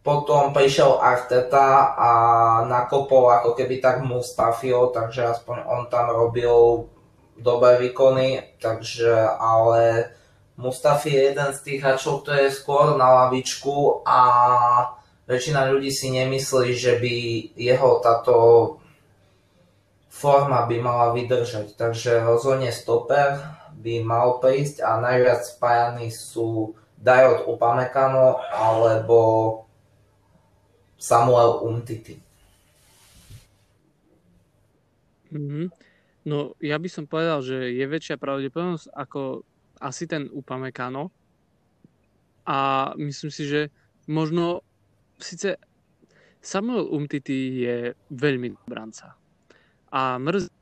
potom 0.00 0.56
prišiel 0.56 0.96
Arteta 0.96 1.92
a 1.92 2.10
nakopol 2.64 3.28
ako 3.36 3.52
keby 3.52 3.84
tak 3.84 4.00
Mustafio, 4.00 4.88
takže 4.88 5.28
aspoň 5.36 5.56
on 5.68 5.82
tam 5.92 6.08
robil 6.08 6.88
dobré 7.36 7.76
výkony, 7.88 8.56
takže 8.60 9.12
ale 9.36 10.12
Mustafi 10.56 11.12
je 11.12 11.22
jeden 11.32 11.50
z 11.56 11.60
tých 11.64 11.80
hráčov, 11.80 12.20
ktorý 12.20 12.48
je 12.48 12.56
skôr 12.56 12.96
na 12.96 13.24
lavičku 13.24 14.04
a 14.04 14.20
väčšina 15.24 15.68
ľudí 15.72 15.88
si 15.88 16.12
nemyslí, 16.12 16.76
že 16.76 17.00
by 17.00 17.16
jeho 17.56 18.00
táto 18.04 18.36
forma 20.08 20.68
by 20.68 20.76
mala 20.84 21.16
vydržať. 21.16 21.80
Takže 21.80 22.24
rozhodne 22.24 22.68
stoper 22.72 23.40
by 23.72 24.04
mal 24.04 24.36
prísť 24.36 24.84
a 24.84 25.00
najviac 25.00 25.40
spájani 25.44 26.12
sú 26.12 26.76
Dajot 27.00 27.48
Upamecano 27.48 28.36
alebo 28.52 29.18
Samuel 31.00 31.64
Umtiti. 31.64 32.20
Mm-hmm. 35.32 35.66
No 36.28 36.52
ja 36.60 36.76
by 36.76 36.88
som 36.92 37.08
povedal, 37.08 37.40
že 37.40 37.72
je 37.72 37.84
väčšia 37.88 38.20
pravdepodobnosť 38.20 38.92
ako 38.92 39.40
asi 39.80 40.04
ten 40.04 40.28
Upamecano 40.28 41.08
a 42.44 42.92
myslím 43.00 43.32
si, 43.32 43.48
že 43.48 43.72
možno 44.04 44.60
síce 45.16 45.56
Samuel 46.44 46.92
Umtiti 46.92 47.64
je 47.64 47.96
veľmi 48.12 48.52
branca 48.68 49.16
a 49.88 50.20
mrz 50.20 50.52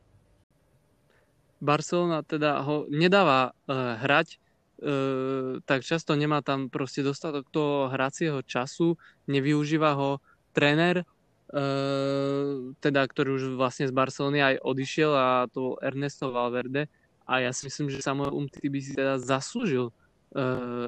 Barcelona 1.59 2.23
teda 2.23 2.62
ho 2.62 2.87
nedáva 2.87 3.50
uh, 3.50 3.99
hrať 3.99 4.38
uh, 4.38 5.59
tak 5.66 5.83
často 5.83 6.14
nemá 6.14 6.38
tam 6.40 6.70
proste 6.70 7.03
dostatok 7.03 7.51
toho 7.51 7.90
hracieho 7.90 8.46
času, 8.46 8.94
nevyužíva 9.27 9.98
ho 9.98 10.22
tréner, 10.52 11.02
uh, 11.02 12.72
teda, 12.78 13.02
ktorý 13.04 13.38
už 13.38 13.44
vlastne 13.56 13.88
z 13.88 13.94
Barcelony 13.94 14.40
aj 14.40 14.54
odišiel 14.64 15.12
a 15.12 15.26
to 15.48 15.58
bol 15.61 15.74
Ernesto 15.80 16.32
Valverde 16.32 16.88
a 17.28 17.44
ja 17.44 17.52
si 17.52 17.68
myslím, 17.68 17.92
že 17.92 18.00
Samuel 18.00 18.32
Umtiti 18.32 18.72
by 18.72 18.80
si 18.80 18.96
teda 18.96 19.20
zaslúžil 19.20 19.92
uh, 19.92 19.92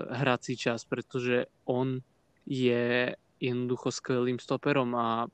hrací 0.09 0.57
čas, 0.57 0.89
pretože 0.89 1.53
on 1.69 2.01
je 2.49 3.13
jednoducho 3.37 3.93
skvelým 3.93 4.41
stoperom 4.41 4.93
a 4.97 5.29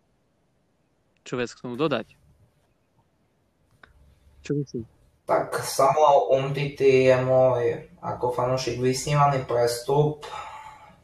čo 1.26 1.34
viac 1.38 1.50
k 1.54 1.62
tomu 1.62 1.74
dodať? 1.74 2.06
Čo 4.46 4.54
myslím? 4.62 4.82
Tak 5.26 5.58
Samuel 5.62 6.30
Umtiti 6.38 7.10
je 7.10 7.16
môj 7.22 7.90
ako 7.98 8.30
fanúšik 8.30 8.78
vysnívaný 8.78 9.42
prestup 9.42 10.22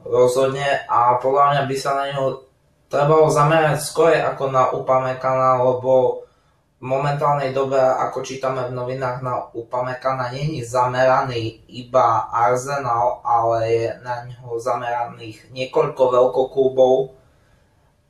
rozhodne 0.03 0.87
a 0.87 1.19
podľa 1.19 1.45
mňa 1.51 1.63
by 1.67 1.77
sa 1.79 1.91
na 1.99 2.11
neho 2.11 2.52
trebalo 2.93 3.33
zamerať 3.33 3.81
skôr 3.81 4.13
ako 4.13 4.53
na 4.53 4.69
Upamekana, 4.69 5.65
lebo 5.65 6.29
v 6.77 6.85
momentálnej 6.85 7.57
dobe, 7.57 7.81
ako 7.81 8.21
čítame 8.21 8.69
v 8.69 8.77
novinách 8.77 9.25
na 9.25 9.49
Upamekana, 9.57 10.29
není 10.29 10.61
zameraný 10.61 11.65
iba 11.73 12.29
Arsenal, 12.29 13.25
ale 13.25 13.57
je 13.65 13.87
na 14.05 14.29
ňo 14.29 14.61
zameraných 14.61 15.49
niekoľko 15.57 16.03
veľkoklubov. 16.21 17.17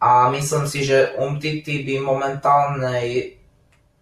A 0.03 0.27
myslím 0.35 0.66
si, 0.66 0.83
že 0.83 1.14
Umtiti 1.14 1.87
by 1.87 2.03
momentálnej 2.03 3.38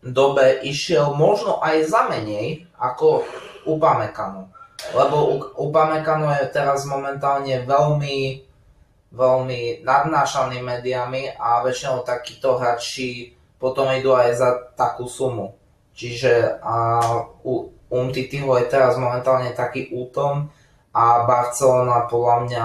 dobe 0.00 0.64
išiel 0.64 1.12
možno 1.12 1.60
aj 1.60 1.76
za 1.92 2.08
menej 2.08 2.64
ako 2.80 3.28
Upamecano. 3.68 4.48
Lebo 4.96 5.44
Upamecano 5.60 6.32
je 6.40 6.48
teraz 6.48 6.88
momentálne 6.88 7.68
veľmi 7.68 8.48
veľmi 9.10 9.82
nadnášaný 9.82 10.62
médiami 10.62 11.34
a 11.34 11.62
väčšinou 11.66 12.06
takíto 12.06 12.56
hráči 12.58 13.34
potom 13.58 13.90
idú 13.92 14.14
aj 14.14 14.30
za 14.38 14.50
takú 14.78 15.10
sumu. 15.10 15.58
Čiže 15.92 16.62
a, 16.62 17.06
u 17.42 17.74
Umtitiho 17.90 18.54
je 18.62 18.70
teraz 18.70 18.94
momentálne 18.94 19.50
taký 19.50 19.90
útom 19.90 20.46
a 20.94 21.26
Barcelona 21.26 22.06
podľa 22.06 22.36
mňa 22.46 22.64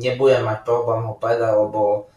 nebude 0.00 0.40
mať 0.40 0.64
problém 0.64 1.04
ho 1.04 1.14
predať, 1.20 1.52
lebo 1.52 2.08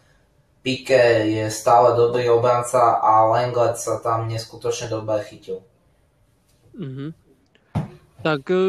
Pique 0.64 1.28
je 1.28 1.44
stále 1.52 1.92
dobrý 1.92 2.32
obranca 2.32 2.96
a 3.02 3.28
Lenglet 3.28 3.76
sa 3.76 4.00
tam 4.00 4.32
neskutočne 4.32 4.88
dobre 4.88 5.20
chytil. 5.28 5.60
Mm-hmm. 6.72 7.10
Tak 8.22 8.40
e, 8.48 8.64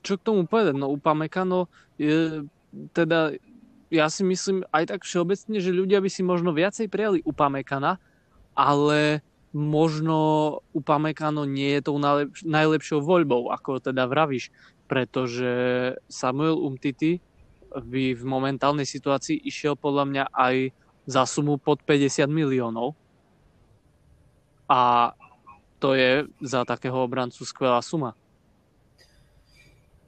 čo 0.00 0.12
k 0.16 0.24
tomu 0.24 0.48
povedať? 0.48 0.74
No 0.74 0.88
Upamecano 0.90 1.68
je 2.00 2.48
teda 2.96 3.36
ja 3.92 4.08
si 4.08 4.24
myslím 4.24 4.64
aj 4.72 4.96
tak 4.96 5.00
všeobecne, 5.04 5.60
že 5.60 5.68
ľudia 5.68 6.00
by 6.00 6.08
si 6.08 6.24
možno 6.24 6.56
viacej 6.56 6.88
prijali 6.88 7.20
Upamekana, 7.28 8.00
ale 8.56 9.20
možno 9.52 10.58
Upamecano 10.72 11.44
nie 11.44 11.76
je 11.76 11.84
tou 11.84 12.00
najlepšou 12.42 13.04
voľbou, 13.04 13.52
ako 13.52 13.84
teda 13.84 14.08
vravíš, 14.08 14.48
pretože 14.88 15.52
Samuel 16.08 16.56
Umtiti 16.56 17.20
by 17.68 18.16
v 18.16 18.24
momentálnej 18.24 18.88
situácii 18.88 19.44
išiel 19.44 19.76
podľa 19.76 20.04
mňa 20.08 20.24
aj 20.32 20.56
za 21.04 21.28
sumu 21.28 21.60
pod 21.60 21.84
50 21.84 22.32
miliónov. 22.32 22.96
A 24.72 25.12
to 25.76 25.92
je 25.92 26.24
za 26.40 26.64
takého 26.64 26.96
obrancu 26.96 27.44
skvelá 27.44 27.84
suma. 27.84 28.16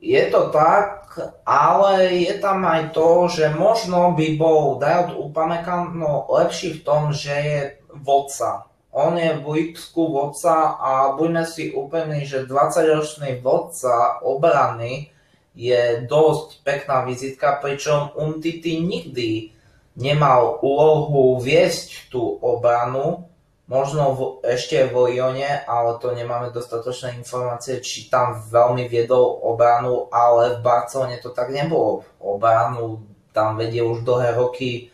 Je 0.05 0.21
to 0.29 0.53
tak, 0.53 1.17
ale 1.49 2.12
je 2.12 2.37
tam 2.37 2.61
aj 2.69 2.93
to, 2.93 3.25
že 3.33 3.57
možno 3.57 4.12
by 4.12 4.37
bol 4.37 4.77
Dajot 4.77 5.17
Upamecano 5.17 6.29
lepší 6.29 6.77
v 6.77 6.85
tom, 6.85 7.03
že 7.17 7.33
je 7.33 7.61
vodca. 8.05 8.69
On 8.93 9.17
je 9.17 9.33
v 9.33 9.45
Lipsku 9.49 10.12
vodca 10.12 10.77
a 10.77 11.17
buďme 11.17 11.49
si 11.49 11.73
úplní, 11.73 12.29
že 12.29 12.45
20-ročný 12.45 13.40
vodca 13.40 14.21
obrany 14.21 15.09
je 15.57 16.05
dosť 16.05 16.61
pekná 16.61 17.09
vizitka, 17.09 17.57
pričom 17.64 18.12
Umtiti 18.12 18.85
nikdy 18.85 19.57
nemal 19.97 20.61
úlohu 20.61 21.40
viesť 21.40 22.12
tú 22.12 22.38
obranu, 22.45 23.25
Možno 23.64 24.12
v, 24.12 24.20
ešte 24.44 24.77
v 24.92 25.16
Lyone, 25.16 25.64
ale 25.64 25.96
to 25.96 26.12
nemáme 26.12 26.53
dostatočné 26.53 27.16
informácie, 27.16 27.81
či 27.81 28.12
tam 28.12 28.37
veľmi 28.37 28.85
viedol 28.92 29.40
obranu, 29.40 30.12
ale 30.12 30.61
v 30.61 30.61
Barcelone 30.61 31.16
to 31.16 31.33
tak 31.33 31.48
nebolo. 31.48 32.05
Obranu 32.20 33.00
tam 33.33 33.57
vedie 33.57 33.81
už 33.81 34.05
dlhé 34.05 34.37
roky 34.37 34.92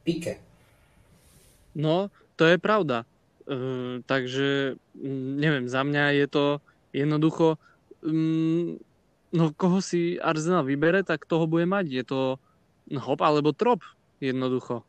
Pike. 0.00 0.40
No, 1.76 2.08
to 2.40 2.48
je 2.48 2.56
pravda. 2.56 3.04
Uh, 3.44 4.00
takže, 4.08 4.80
neviem, 5.38 5.68
za 5.68 5.84
mňa 5.84 6.16
je 6.16 6.26
to 6.26 6.44
jednoducho, 6.96 7.60
um, 8.00 8.80
no 9.28 9.52
koho 9.54 9.78
si 9.84 10.16
Arsenal 10.18 10.64
vybere, 10.64 11.04
tak 11.04 11.28
toho 11.28 11.44
bude 11.44 11.68
mať. 11.68 11.84
Je 11.92 12.02
to 12.02 12.20
hop 12.96 13.20
alebo 13.20 13.52
trop, 13.52 13.84
jednoducho. 14.24 14.82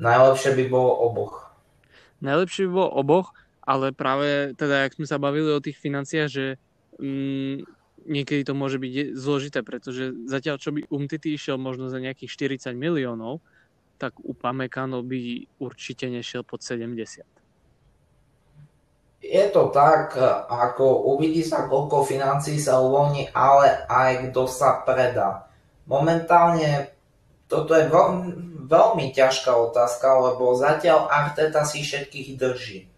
Najlepšie 0.00 0.56
by 0.56 0.64
bolo 0.72 0.90
oboch. 1.04 1.45
Najlepšie 2.24 2.68
by 2.68 2.72
bolo 2.72 2.90
oboch, 2.96 3.28
ale 3.66 3.90
práve 3.90 4.54
teda, 4.54 4.86
jak 4.86 4.96
sme 4.96 5.06
sa 5.10 5.18
bavili 5.18 5.50
o 5.50 5.60
tých 5.60 5.76
financiách, 5.76 6.28
že 6.30 6.46
mm, 7.02 7.66
niekedy 8.06 8.46
to 8.46 8.54
môže 8.54 8.78
byť 8.78 9.18
zložité, 9.18 9.60
pretože 9.66 10.14
zatiaľ 10.30 10.56
čo 10.62 10.70
by 10.70 10.86
Umtiti 10.88 11.34
išiel 11.34 11.58
možno 11.58 11.90
za 11.90 11.98
nejakých 11.98 12.56
40 12.62 12.78
miliónov, 12.78 13.42
tak 13.98 14.16
Upamecano 14.22 15.02
by 15.02 15.48
určite 15.58 16.06
nešiel 16.06 16.46
pod 16.46 16.62
70. 16.62 17.26
Je 19.26 19.44
to 19.50 19.74
tak, 19.74 20.14
ako 20.46 21.16
uvidí 21.16 21.42
sa, 21.42 21.66
koľko 21.66 22.06
financí 22.06 22.62
sa 22.62 22.78
uvoľní, 22.78 23.34
ale 23.34 23.88
aj 23.90 24.30
kto 24.30 24.46
sa 24.46 24.86
predá. 24.86 25.50
Momentálne 25.90 26.95
toto 27.46 27.72
je 27.74 27.86
veľmi, 27.86 28.28
veľmi 28.66 29.06
ťažká 29.14 29.54
otázka, 29.54 30.06
lebo 30.18 30.58
zatiaľ 30.58 31.06
Arteta 31.06 31.62
si 31.62 31.86
všetkých 31.86 32.28
drží. 32.34 32.90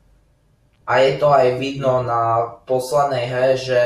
A 0.89 1.05
je 1.05 1.21
to 1.21 1.29
aj 1.29 1.61
vidno 1.61 2.01
na 2.01 2.57
poslednej 2.65 3.29
hre, 3.29 3.53
že 3.61 3.81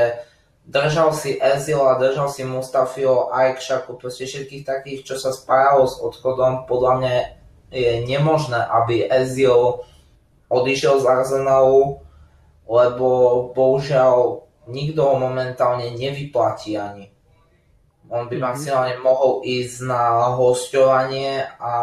držal 0.62 1.10
si 1.10 1.34
Ezila, 1.34 1.98
držal 1.98 2.30
si 2.30 2.46
Mustafio, 2.46 3.34
Aikšaku, 3.34 3.98
proste 3.98 4.24
všetkých 4.24 4.62
takých, 4.62 5.00
čo 5.02 5.14
sa 5.18 5.34
spájalo 5.34 5.90
s 5.90 5.98
odchodom. 5.98 6.70
Podľa 6.70 6.92
mňa 7.02 7.14
je 7.74 7.92
nemožné, 8.06 8.62
aby 8.62 9.10
Ezil 9.10 9.82
odišiel 10.46 11.02
z 11.02 11.06
Arsenalu, 11.10 11.98
lebo 12.70 13.08
bohužiaľ 13.56 14.46
nikto 14.70 15.00
ho 15.02 15.14
momentálne 15.18 15.90
nevyplatí 15.98 16.78
ani. 16.78 17.11
On 18.12 18.28
by 18.28 18.36
maximálne 18.36 19.00
mohol 19.00 19.40
ísť 19.40 19.88
na 19.88 20.36
hostovanie 20.36 21.48
a 21.56 21.74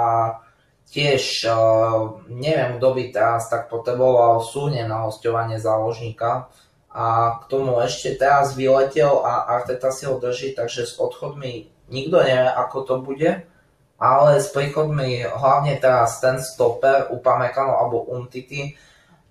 tiež 0.93 1.49
uh, 1.49 2.21
neviem, 2.29 2.77
kto 2.77 2.87
by 2.93 3.03
teraz 3.09 3.49
tak 3.49 3.65
potreboval 3.65 4.37
súne 4.45 4.85
na 4.85 5.09
hostovanie 5.09 5.57
záložníka. 5.57 6.53
A 6.89 7.37
k 7.41 7.43
tomu 7.49 7.77
ešte 7.81 8.17
teraz 8.17 8.53
vyletel 8.53 9.21
a 9.25 9.45
Arteta 9.57 9.89
si 9.89 10.05
ho 10.05 10.21
drží, 10.21 10.53
takže 10.53 10.89
s 10.89 10.97
odchodmi 11.01 11.69
nikto 11.89 12.21
nevie, 12.21 12.49
ako 12.49 12.77
to 12.85 12.95
bude, 13.01 13.45
ale 14.01 14.29
s 14.37 14.49
príchodmi 14.53 15.25
hlavne 15.25 15.77
teraz 15.81 16.17
ten 16.21 16.41
stoper 16.41 17.09
Upamecano 17.13 17.73
alebo 17.77 18.05
Umtiti, 18.09 18.73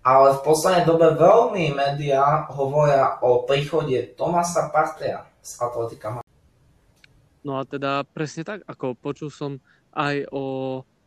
ale 0.02 0.38
v 0.38 0.44
poslednej 0.46 0.86
dobe 0.86 1.18
veľmi 1.18 1.74
médiá 1.74 2.46
hovoria 2.54 3.18
o 3.22 3.42
príchode 3.42 4.14
Tomasa 4.14 4.70
Partea 4.70 5.26
z 5.42 5.58
Atletika. 5.58 6.27
No 7.46 7.58
a 7.58 7.66
teda 7.66 8.02
presne 8.06 8.42
tak, 8.42 8.66
ako 8.66 8.98
počul 8.98 9.30
som 9.30 9.62
aj 9.94 10.26
o 10.34 10.44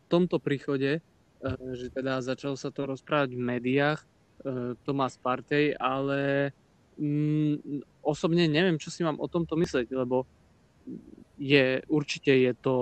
tomto 0.08 0.40
príchode, 0.40 1.00
eh, 1.00 1.58
že 1.76 1.92
teda 1.92 2.24
začal 2.24 2.56
sa 2.56 2.72
to 2.72 2.88
rozprávať 2.88 3.36
v 3.36 3.42
médiách, 3.42 4.02
E, 4.42 4.76
Tomás 4.86 5.18
Partey, 5.22 5.78
ale 5.78 6.50
mm, 6.98 7.86
osobne 8.02 8.50
neviem, 8.50 8.82
čo 8.82 8.90
si 8.90 9.06
mám 9.06 9.22
o 9.22 9.30
tomto 9.30 9.54
myslieť, 9.54 9.94
lebo 9.94 10.26
je, 11.38 11.86
určite 11.86 12.34
je 12.34 12.54
to 12.58 12.76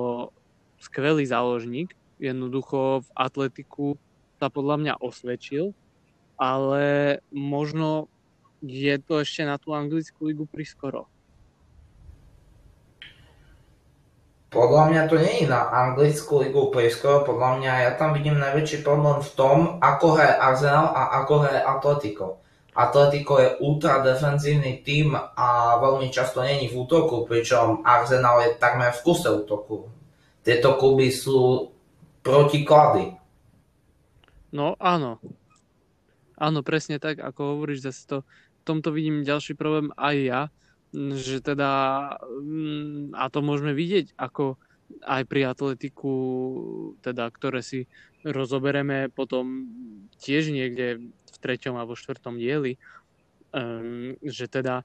skvelý 0.79 1.27
záložník, 1.27 1.91
jednoducho 2.15 3.03
v 3.03 3.09
atletiku 3.11 3.99
sa 4.39 4.47
podľa 4.47 4.75
mňa 4.79 4.93
osvedčil, 5.03 5.75
ale 6.39 7.19
možno 7.35 8.07
je 8.63 8.95
to 9.03 9.19
ešte 9.19 9.43
na 9.43 9.59
tú 9.59 9.75
anglickú 9.75 10.31
ligu 10.31 10.47
priskoro. 10.47 11.11
Podľa 14.49 14.83
mňa 14.89 15.01
to 15.05 15.15
nie 15.21 15.45
je 15.45 15.47
na 15.47 15.69
anglickú 15.69 16.41
ligu 16.41 16.73
prískoro, 16.73 17.21
podľa 17.21 17.61
mňa 17.61 17.73
ja 17.85 17.91
tam 18.01 18.17
vidím 18.17 18.41
najväčší 18.41 18.81
problém 18.81 19.21
v 19.21 19.31
tom, 19.37 19.57
ako 19.77 20.17
hraje 20.17 20.35
Arsenal 20.41 20.89
a 20.89 21.21
ako 21.21 21.33
hraje 21.45 21.61
Atletico. 21.61 22.25
Atletico 22.73 23.37
je 23.37 23.61
ultra 23.61 24.01
defenzívny 24.01 24.81
tým 24.81 25.13
a 25.13 25.77
veľmi 25.77 26.09
často 26.09 26.41
není 26.41 26.65
v 26.65 26.81
útoku, 26.81 27.29
pričom 27.29 27.85
Arsenal 27.85 28.41
je 28.41 28.57
takmer 28.57 28.89
v 28.89 29.03
kuse 29.05 29.29
útoku. 29.29 29.85
Tieto 30.41 30.81
kluby 30.81 31.13
sú 31.13 31.69
protiklady. 32.25 33.13
No 34.49 34.73
áno. 34.81 35.21
Áno, 36.41 36.65
presne 36.65 36.97
tak, 36.97 37.21
ako 37.21 37.53
hovoríš, 37.53 37.85
zase 37.85 38.01
to, 38.09 38.17
v 38.25 38.63
tomto 38.65 38.89
vidím 38.89 39.21
ďalší 39.21 39.53
problém 39.53 39.93
aj 39.93 40.15
ja, 40.17 40.41
že 40.93 41.37
teda, 41.45 41.71
mm, 42.25 43.13
a 43.13 43.29
to 43.29 43.39
môžeme 43.45 43.77
vidieť, 43.77 44.17
ako 44.17 44.57
aj 45.05 45.21
pri 45.29 45.41
atletiku, 45.45 46.13
teda, 47.05 47.29
ktoré 47.29 47.61
si 47.61 47.85
rozobereme 48.25 49.13
potom 49.13 49.69
tiež 50.17 50.49
niekde 50.49 51.13
v 51.13 51.37
treťom 51.39 51.77
alebo 51.77 51.93
štvrtom 51.93 52.41
dieli, 52.41 52.81
um, 53.53 54.17
že 54.25 54.49
teda 54.49 54.83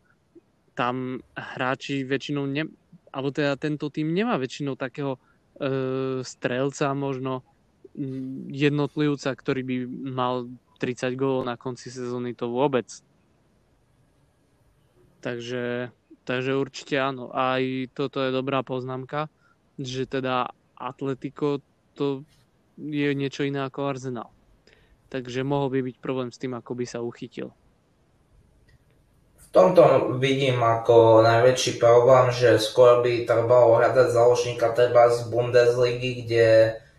tam 0.77 1.25
hráči 1.35 2.05
väčšinou, 2.05 2.45
ne, 2.47 2.69
alebo 3.11 3.31
teda 3.33 3.57
tento 3.57 3.89
tým 3.89 4.13
nemá 4.13 4.37
väčšinou 4.37 4.77
takého 4.77 5.17
uh, 5.17 6.21
strelca, 6.21 6.93
možno 6.93 7.43
um, 7.97 8.47
jednotlivca, 8.53 9.33
ktorý 9.35 9.63
by 9.65 9.77
mal 10.13 10.53
30 10.79 11.17
gólov 11.17 11.49
na 11.49 11.57
konci 11.57 11.89
sezóny, 11.89 12.37
to 12.37 12.53
vôbec 12.53 12.87
Takže, 15.25 15.89
takže 16.29 16.53
určite 16.53 17.01
áno. 17.01 17.33
Aj 17.33 17.65
toto 17.97 18.21
je 18.21 18.29
dobrá 18.29 18.61
poznámka, 18.61 19.33
že 19.81 20.05
teda 20.05 20.53
Atletico 20.77 21.65
to 21.97 22.29
je 22.77 23.09
niečo 23.17 23.49
iné 23.49 23.65
ako 23.65 23.89
Arsenal. 23.89 24.29
Takže 25.09 25.41
mohol 25.41 25.73
by 25.73 25.81
byť 25.81 25.97
problém 26.05 26.29
s 26.29 26.37
tým, 26.37 26.53
ako 26.53 26.77
by 26.77 26.85
sa 26.85 27.01
uchytil. 27.01 27.57
V 29.41 29.47
tomto 29.49 30.19
vidím 30.19 30.59
ako 30.61 31.23
najväčší 31.23 31.79
problém, 31.79 32.35
že 32.35 32.59
skôr 32.59 33.01
by 33.01 33.25
trebalo 33.25 33.79
hľadať 33.79 34.11
záložníka 34.11 34.75
treba 34.75 35.09
z 35.09 35.31
Bundesligy, 35.31 36.27
kde 36.27 36.47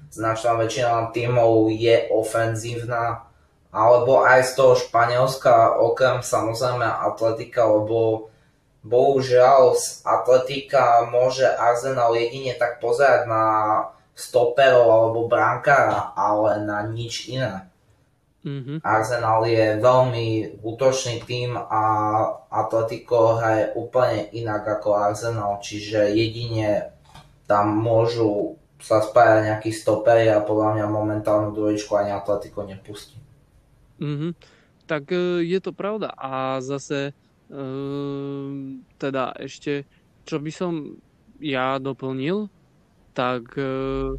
značná 0.10 0.56
väčšina 0.56 1.12
tímov 1.12 1.68
je 1.76 2.08
ofenzívna 2.10 3.28
alebo 3.76 4.24
aj 4.24 4.48
z 4.48 4.52
toho 4.56 4.74
Španielska, 4.80 5.76
okrem 5.84 6.24
samozrejme 6.24 6.88
Atletika, 6.88 7.68
lebo 7.68 8.32
bohužiaľ 8.88 9.76
z 9.76 10.00
Atletika 10.08 11.04
môže 11.12 11.44
Arsenal 11.44 12.16
jedine 12.16 12.56
tak 12.56 12.80
pozerať 12.80 13.28
na 13.28 13.44
stoperov 14.16 14.88
alebo 14.88 15.28
brankára, 15.28 16.16
ale 16.16 16.64
na 16.64 16.88
nič 16.88 17.28
iné. 17.28 17.68
Mm-hmm. 18.48 18.80
Arsenal 18.80 19.44
je 19.44 19.82
veľmi 19.82 20.28
útočný 20.64 21.26
tým 21.28 21.60
a 21.60 21.84
Atletico 22.48 23.36
hraje 23.36 23.76
úplne 23.76 24.32
inak 24.32 24.64
ako 24.80 24.96
Arsenal, 24.96 25.60
čiže 25.60 26.16
jedine 26.16 26.96
tam 27.44 27.76
môžu 27.76 28.56
sa 28.80 29.02
spájať 29.02 29.50
nejakí 29.50 29.74
stopery 29.74 30.30
a 30.30 30.46
podľa 30.46 30.78
mňa 30.78 30.86
momentálnu 30.88 31.58
dvojičku 31.58 31.92
ani 31.98 32.14
Atletico 32.14 32.62
nepustí. 32.62 33.25
Mm-hmm. 34.00 34.32
Tak 34.86 35.04
e, 35.12 35.44
je 35.46 35.60
to 35.62 35.72
pravda. 35.72 36.14
A 36.14 36.60
zase 36.62 37.12
e, 37.12 37.14
teda 39.00 39.34
ešte, 39.40 39.88
čo 40.28 40.38
by 40.38 40.52
som 40.52 41.00
ja 41.42 41.82
doplnil, 41.82 42.48
tak 43.16 43.56
e, 43.58 44.16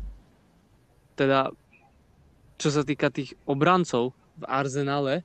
teda 1.17 1.53
čo 2.57 2.69
sa 2.73 2.83
týka 2.83 3.13
tých 3.13 3.37
obrancov 3.45 4.17
v 4.41 4.45
Arzenale, 4.49 5.17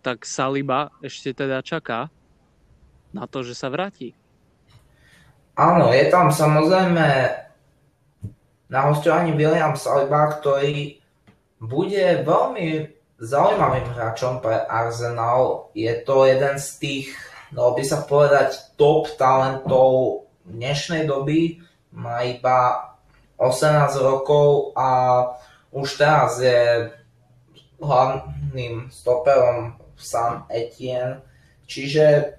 tak 0.00 0.24
Saliba 0.24 0.88
ešte 1.04 1.36
teda 1.36 1.60
čaká 1.60 2.08
na 3.12 3.28
to, 3.28 3.44
že 3.44 3.52
sa 3.52 3.68
vráti. 3.68 4.16
Áno, 5.60 5.92
je 5.92 6.08
tam 6.08 6.32
samozrejme 6.32 7.04
na 8.72 8.80
hostovaní 8.88 9.36
William 9.36 9.76
Saliba, 9.76 10.40
ktorý 10.40 11.03
bude 11.64 12.24
veľmi 12.24 12.92
zaujímavým 13.18 13.88
hráčom 13.94 14.44
pre 14.44 14.64
Arsenal. 14.68 15.70
Je 15.72 15.90
to 16.04 16.28
jeden 16.28 16.56
z 16.60 16.68
tých, 16.78 17.08
no 17.54 17.72
by 17.72 17.82
sa 17.84 18.04
povedať, 18.04 18.76
top 18.76 19.08
talentov 19.16 20.24
dnešnej 20.44 21.08
doby. 21.08 21.62
Má 21.94 22.26
iba 22.26 22.90
18 23.38 23.96
rokov 24.02 24.74
a 24.76 24.88
už 25.74 25.98
teraz 25.98 26.38
je 26.38 26.90
hlavným 27.80 28.90
stoperom 28.90 29.78
San 29.96 30.46
Etienne. 30.50 31.22
Čiže 31.64 32.36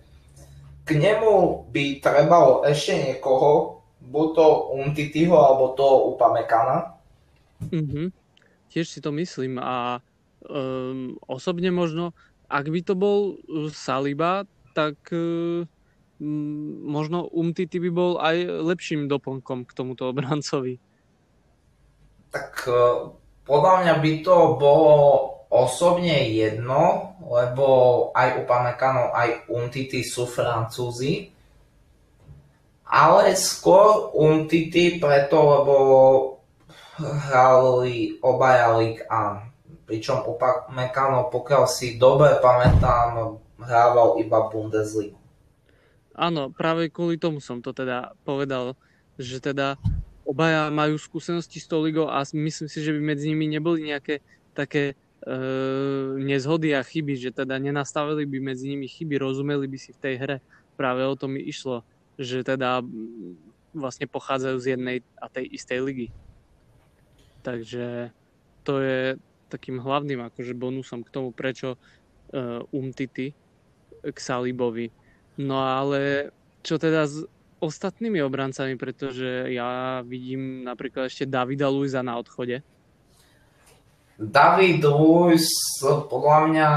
k 0.86 0.90
nemu 0.94 1.66
by 1.74 2.00
trebalo 2.00 2.62
ešte 2.62 2.94
niekoho, 2.94 3.82
buď 4.06 4.28
to 4.38 4.48
Umtitiho 4.78 5.34
alebo 5.34 5.74
to 5.74 6.14
Upamekana. 6.14 6.94
Mm-hmm. 7.74 8.25
Tiež 8.76 8.92
si 8.92 9.00
to 9.00 9.16
myslím 9.16 9.56
a 9.56 10.04
um, 10.52 11.16
osobne 11.32 11.72
možno, 11.72 12.12
ak 12.52 12.68
by 12.68 12.84
to 12.84 12.92
bol 12.92 13.40
uh, 13.40 13.72
Saliba, 13.72 14.44
tak 14.76 15.00
um, 15.16 15.64
možno 16.84 17.24
Umtiti 17.32 17.80
by 17.80 17.90
bol 17.96 18.20
aj 18.20 18.44
lepším 18.44 19.08
doplnkom 19.08 19.64
k 19.64 19.72
tomuto 19.72 20.12
obrancovi. 20.12 20.76
Tak 22.36 22.52
uh, 22.68 23.16
podľa 23.48 23.74
mňa 23.88 23.94
by 24.04 24.12
to 24.28 24.36
bolo 24.60 25.00
osobne 25.56 26.28
jedno, 26.36 27.16
lebo 27.24 27.68
aj 28.12 28.44
Upamecano, 28.44 29.16
aj 29.16 29.48
Umtiti 29.48 30.04
sú 30.04 30.28
Francúzi. 30.28 31.32
Ale 32.92 33.40
skôr 33.40 34.12
Umtiti 34.12 35.00
preto, 35.00 35.38
lebo 35.40 35.76
hrali 37.00 38.20
obaja 38.24 38.72
League 38.78 39.04
A. 39.12 39.44
Pričom 39.86 40.26
Upamecano, 40.26 41.30
pokiaľ 41.30 41.64
si 41.70 42.02
dobre 42.02 42.42
pamätám, 42.42 43.38
hrával 43.62 44.18
iba 44.18 44.50
Bundesliga. 44.50 45.18
Áno, 46.16 46.48
práve 46.48 46.88
kvôli 46.88 47.20
tomu 47.20 47.44
som 47.44 47.60
to 47.60 47.76
teda 47.76 48.16
povedal, 48.24 48.80
že 49.20 49.44
teda 49.44 49.76
obaja 50.24 50.72
majú 50.72 50.96
skúsenosti 50.96 51.60
s 51.60 51.68
tou 51.68 51.84
ligou 51.84 52.08
a 52.08 52.24
myslím 52.32 52.72
si, 52.72 52.80
že 52.80 52.96
by 52.96 53.02
medzi 53.04 53.30
nimi 53.30 53.52
neboli 53.52 53.92
nejaké 53.92 54.24
také 54.56 54.96
e, 54.96 55.36
nezhody 56.24 56.72
a 56.72 56.82
chyby, 56.82 57.20
že 57.20 57.36
teda 57.36 57.60
nenastavili 57.60 58.24
by 58.24 58.56
medzi 58.56 58.72
nimi 58.72 58.88
chyby, 58.88 59.20
rozumeli 59.20 59.68
by 59.68 59.78
si 59.78 59.92
v 59.92 60.02
tej 60.02 60.16
hre. 60.18 60.38
Práve 60.80 61.04
o 61.04 61.20
tom 61.20 61.36
mi 61.36 61.44
išlo, 61.44 61.84
že 62.16 62.48
teda 62.48 62.80
vlastne 63.76 64.08
pochádzajú 64.08 64.58
z 64.64 64.68
jednej 64.80 64.98
a 65.20 65.28
tej 65.28 65.52
istej 65.52 65.80
ligy. 65.84 66.08
Takže 67.46 68.10
to 68.66 68.82
je 68.82 69.22
takým 69.54 69.78
hlavným 69.78 70.26
akože 70.26 70.58
bonusom 70.58 71.06
k 71.06 71.14
tomu, 71.14 71.30
prečo 71.30 71.78
uh, 71.78 72.66
Umtity 72.74 73.38
k 74.02 74.18
Salibovi. 74.18 74.90
No 75.38 75.62
ale 75.62 76.34
čo 76.66 76.82
teda 76.82 77.06
s 77.06 77.30
ostatnými 77.62 78.20
obrancami, 78.26 78.74
pretože 78.76 79.54
ja 79.54 80.02
vidím 80.02 80.66
napríklad 80.66 81.08
ešte 81.08 81.30
Davida 81.30 81.70
Luisa 81.70 82.02
na 82.02 82.18
odchode. 82.18 82.66
David 84.16 84.80
Luiz, 84.80 85.52
podľa 85.84 86.40
mňa, 86.48 86.68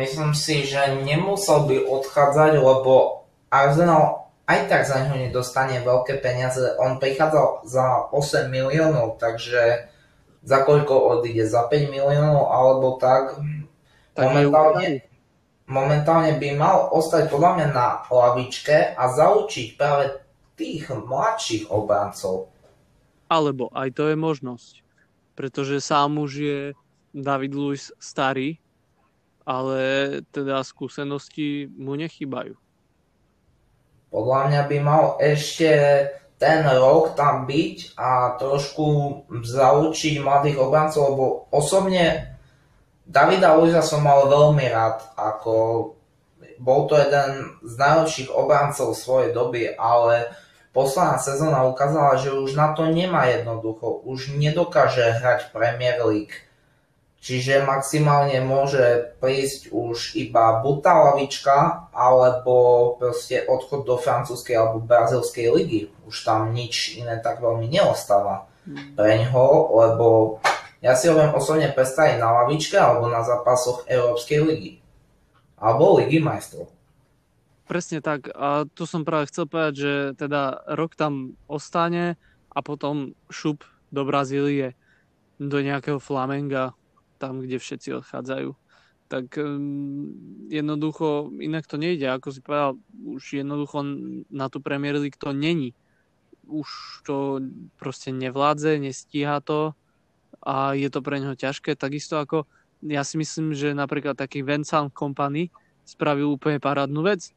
myslím 0.00 0.32
si, 0.32 0.64
že 0.64 0.96
nemusel 1.04 1.68
by 1.68 1.76
odchádzať, 1.92 2.56
lebo 2.56 3.24
Arsenal 3.52 4.32
aj 4.48 4.70
tak 4.70 4.82
za 4.88 5.04
neho 5.04 5.28
nedostane 5.28 5.82
veľké 5.84 6.24
peniaze. 6.24 6.72
On 6.80 6.96
prichádzal 6.96 7.68
za 7.68 8.08
8 8.14 8.48
miliónov, 8.48 9.20
takže 9.20 9.92
za 10.46 10.62
koľko 10.62 11.18
odíde? 11.18 11.42
Za 11.42 11.66
5 11.66 11.90
miliónov 11.90 12.46
alebo 12.46 12.96
tak? 13.02 13.42
tak 14.14 14.30
momentálne, 14.30 15.02
momentálne 15.66 16.32
by 16.38 16.48
mal 16.54 16.88
ostať 16.94 17.26
podľa 17.26 17.50
mňa 17.58 17.68
na 17.74 17.88
lavičke 18.06 18.94
a 18.94 19.04
zaučiť 19.10 19.74
práve 19.74 20.22
tých 20.54 20.88
mladších 20.88 21.68
obrancov. 21.68 22.48
Alebo 23.26 23.68
aj 23.74 23.92
to 23.98 24.08
je 24.08 24.16
možnosť. 24.16 24.74
Pretože 25.36 25.84
sám 25.84 26.16
už 26.16 26.32
je 26.32 26.60
David 27.12 27.52
Luiz 27.52 27.92
starý, 28.00 28.56
ale 29.44 29.80
teda 30.32 30.64
skúsenosti 30.64 31.68
mu 31.76 31.92
nechybajú. 31.98 32.56
Podľa 34.08 34.40
mňa 34.48 34.62
by 34.64 34.78
mal 34.80 35.04
ešte 35.20 35.68
ten 36.36 36.68
rok 36.68 37.16
tam 37.16 37.48
byť 37.48 37.96
a 37.96 38.36
trošku 38.36 38.86
zaučiť 39.32 40.20
mladých 40.20 40.60
obrancov, 40.60 41.02
lebo 41.12 41.24
osobne 41.48 42.36
Davida 43.06 43.54
Luisa 43.56 43.80
som 43.80 44.02
mal 44.02 44.26
veľmi 44.28 44.66
rád, 44.68 45.00
ako 45.16 45.54
bol 46.58 46.88
to 46.88 46.96
jeden 46.96 47.60
z 47.64 47.74
najlepších 47.76 48.30
obrancov 48.32 48.96
svojej 48.96 49.32
doby, 49.32 49.72
ale 49.76 50.32
posledná 50.72 51.16
sezóna 51.20 51.64
ukázala, 51.68 52.20
že 52.20 52.32
už 52.32 52.56
na 52.56 52.72
to 52.76 52.88
nemá 52.88 53.28
jednoducho, 53.32 54.04
už 54.04 54.36
nedokáže 54.36 55.20
hrať 55.20 55.52
Premier 55.52 56.00
League. 56.04 56.45
Čiže 57.26 57.66
maximálne 57.66 58.38
môže 58.38 59.18
prísť 59.18 59.74
už 59.74 60.14
iba 60.14 60.62
buď 60.62 60.76
tá 60.78 60.94
lavička, 61.10 61.90
alebo 61.90 62.94
proste 63.02 63.42
odchod 63.50 63.82
do 63.82 63.98
francúzskej 63.98 64.54
alebo 64.54 64.78
brazilskej 64.86 65.50
ligy. 65.50 65.90
Už 66.06 66.22
tam 66.22 66.54
nič 66.54 66.94
iné 66.94 67.18
tak 67.18 67.42
veľmi 67.42 67.66
neostáva 67.66 68.46
mm. 68.62 68.94
pre 68.94 69.26
ňoho, 69.26 69.46
lebo 69.74 70.06
ja 70.78 70.94
si 70.94 71.10
ho 71.10 71.18
viem 71.18 71.34
osobne 71.34 71.66
predstaviť 71.74 72.22
na 72.22 72.30
lavičke 72.46 72.78
alebo 72.78 73.10
na 73.10 73.26
zápasoch 73.26 73.82
Európskej 73.90 74.46
ligy. 74.46 74.72
Alebo 75.58 75.98
Ligy 75.98 76.22
majstrov. 76.22 76.70
Presne 77.66 77.98
tak. 77.98 78.30
A 78.38 78.70
tu 78.70 78.86
som 78.86 79.02
práve 79.02 79.26
chcel 79.34 79.50
povedať, 79.50 79.74
že 79.74 79.92
teda 80.14 80.62
rok 80.78 80.94
tam 80.94 81.34
ostane 81.50 82.14
a 82.54 82.62
potom 82.62 83.18
šup 83.34 83.66
do 83.90 84.06
Brazílie, 84.06 84.78
do 85.42 85.58
nejakého 85.58 85.98
Flamenga, 85.98 86.70
tam, 87.16 87.40
kde 87.40 87.58
všetci 87.58 88.04
odchádzajú. 88.04 88.50
Tak 89.06 89.38
um, 89.38 90.10
jednoducho 90.50 91.30
inak 91.38 91.66
to 91.66 91.78
nejde. 91.78 92.10
Ako 92.10 92.34
si 92.34 92.40
povedal, 92.42 92.80
už 93.06 93.38
jednoducho 93.38 93.82
na 94.30 94.46
tú 94.50 94.58
Premier 94.58 94.98
League 94.98 95.18
to 95.18 95.30
není. 95.30 95.72
Už 96.46 96.68
to 97.06 97.42
proste 97.78 98.14
nevládze, 98.14 98.78
nestíha 98.78 99.42
to 99.42 99.74
a 100.42 100.74
je 100.78 100.90
to 100.90 101.02
pre 101.02 101.18
neho 101.18 101.34
ťažké. 101.34 101.74
Takisto 101.78 102.18
ako 102.18 102.46
ja 102.84 103.02
si 103.02 103.16
myslím, 103.16 103.56
že 103.56 103.72
napríklad 103.72 104.18
taký 104.18 104.44
Vincent 104.44 104.92
Company 104.92 105.48
spravil 105.86 106.28
úplne 106.28 106.60
parádnu 106.60 107.02
vec. 107.06 107.30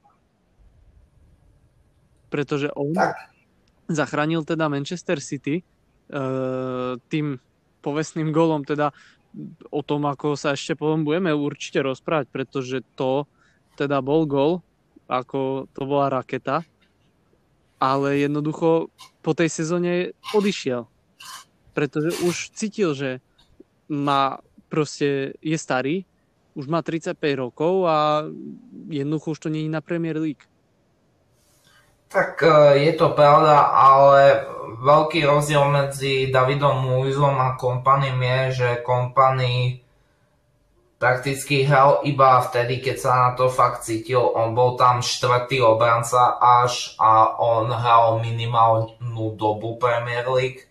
Pretože 2.30 2.70
on 2.78 2.94
tak. 2.94 3.18
zachránil 3.90 4.46
teda 4.46 4.70
Manchester 4.70 5.18
City 5.18 5.62
uh, 5.62 6.98
tým 7.10 7.42
povestným 7.80 8.30
golom, 8.36 8.62
teda 8.68 8.92
o 9.70 9.82
tom, 9.86 10.10
ako 10.10 10.34
sa 10.34 10.58
ešte 10.58 10.74
potom 10.74 11.06
budeme 11.06 11.30
určite 11.34 11.86
rozprávať, 11.86 12.28
pretože 12.34 12.78
to 12.98 13.30
teda 13.78 14.02
bol 14.02 14.26
gol, 14.26 14.52
ako 15.06 15.70
to 15.72 15.82
bola 15.86 16.22
raketa, 16.22 16.66
ale 17.80 18.20
jednoducho 18.20 18.92
po 19.24 19.32
tej 19.32 19.50
sezóne 19.50 20.12
odišiel 20.36 20.90
pretože 21.80 22.12
už 22.28 22.52
cítil, 22.52 22.92
že 22.92 23.24
má 23.88 24.44
proste, 24.68 25.40
je 25.40 25.56
starý, 25.56 26.04
už 26.60 26.68
má 26.68 26.84
35 26.84 27.16
rokov 27.40 27.88
a 27.88 28.28
jednoducho 28.92 29.32
už 29.32 29.40
to 29.40 29.48
je 29.48 29.72
na 29.72 29.80
Premier 29.80 30.20
League. 30.20 30.44
Tak 32.10 32.42
e, 32.42 32.82
je 32.90 32.94
to 32.98 33.14
pravda, 33.14 33.70
ale 33.70 34.50
veľký 34.82 35.24
rozdiel 35.30 35.62
medzi 35.70 36.34
Davidom 36.34 36.98
Luizom 36.98 37.38
a 37.38 37.54
Kompanym 37.54 38.18
je, 38.18 38.42
že 38.52 38.70
Kompany 38.82 39.86
prakticky 41.00 41.64
hral 41.64 42.04
iba 42.04 42.42
vtedy, 42.44 42.82
keď 42.84 42.98
sa 42.98 43.12
na 43.16 43.30
to 43.38 43.48
fakt 43.48 43.86
cítil. 43.88 44.26
On 44.36 44.52
bol 44.52 44.76
tam 44.76 45.06
štvrtý 45.06 45.62
obranca 45.64 46.36
až 46.42 46.98
a 47.00 47.40
on 47.40 47.72
hral 47.72 48.20
minimálnu 48.20 49.38
dobu 49.38 49.80
Premier 49.80 50.28
League 50.28 50.70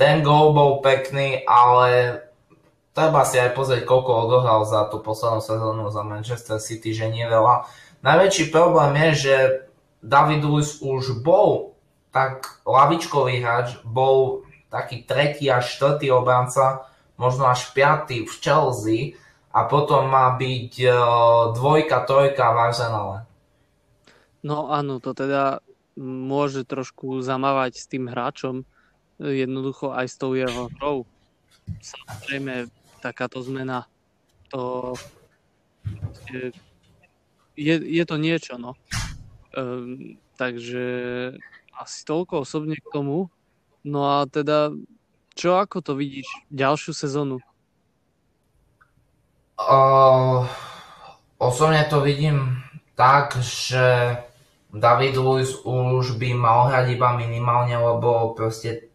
ten 0.00 0.24
gól 0.24 0.56
bol 0.56 0.72
pekný, 0.80 1.44
ale 1.44 2.16
treba 2.96 3.20
si 3.28 3.36
aj 3.36 3.52
pozrieť, 3.52 3.84
koľko 3.84 4.10
odohral 4.32 4.64
za 4.64 4.88
tú 4.88 5.04
poslednú 5.04 5.44
sezónu 5.44 5.92
za 5.92 6.00
Manchester 6.00 6.56
City, 6.56 6.96
že 6.96 7.12
nie 7.12 7.28
veľa. 7.28 7.68
Najväčší 8.00 8.48
problém 8.48 8.96
je, 8.96 9.10
že 9.28 9.34
David 10.00 10.44
Luiz 10.44 10.80
už 10.80 11.20
bol 11.20 11.76
tak 12.10 12.60
lavičkový 12.66 13.38
hráč, 13.38 13.78
bol 13.86 14.42
taký 14.72 15.06
tretí 15.06 15.46
až 15.46 15.78
štvrtý 15.78 16.10
obranca, 16.10 16.88
možno 17.20 17.46
až 17.50 17.70
piatý 17.76 18.26
v 18.26 18.34
Chelsea 18.40 19.00
a 19.50 19.66
potom 19.66 20.08
má 20.08 20.34
byť 20.38 20.72
e, 20.80 20.88
dvojka, 21.54 22.06
trojka 22.06 22.44
v 22.54 22.58
Arsenale. 22.70 23.18
No 24.40 24.72
áno, 24.72 25.02
to 25.02 25.12
teda 25.12 25.60
môže 26.00 26.64
trošku 26.64 27.20
zamávať 27.20 27.76
s 27.76 27.84
tým 27.90 28.08
hráčom, 28.08 28.64
jednoducho 29.20 29.92
aj 29.92 30.06
s 30.08 30.16
tou 30.16 30.32
jeho 30.32 30.72
hrou. 30.80 31.04
Samozrejme, 31.82 32.72
takáto 33.04 33.44
zmena, 33.44 33.84
to 34.48 34.94
je, 36.32 36.56
je, 37.58 37.74
je 37.76 38.04
to 38.08 38.16
niečo, 38.16 38.56
no. 38.56 38.78
Um, 39.50 40.18
takže 40.38 40.84
asi 41.74 41.98
toľko 42.06 42.46
osobne 42.46 42.78
k 42.78 42.92
tomu. 42.92 43.26
No 43.82 44.06
a 44.06 44.28
teda, 44.28 44.70
čo 45.34 45.56
ako 45.56 45.80
to 45.80 45.92
vidíš 45.96 46.28
ďalšiu 46.52 46.92
sezónu? 46.92 47.40
Uh, 49.60 50.48
osobne 51.40 51.84
to 51.88 52.00
vidím 52.00 52.60
tak, 52.96 53.36
že 53.40 54.16
David 54.70 55.18
Luiz 55.18 55.56
už 55.66 56.14
by 56.20 56.30
mal 56.36 56.70
hrať 56.70 56.94
iba 56.94 57.16
minimálne, 57.18 57.74
lebo 57.74 58.36
proste 58.38 58.92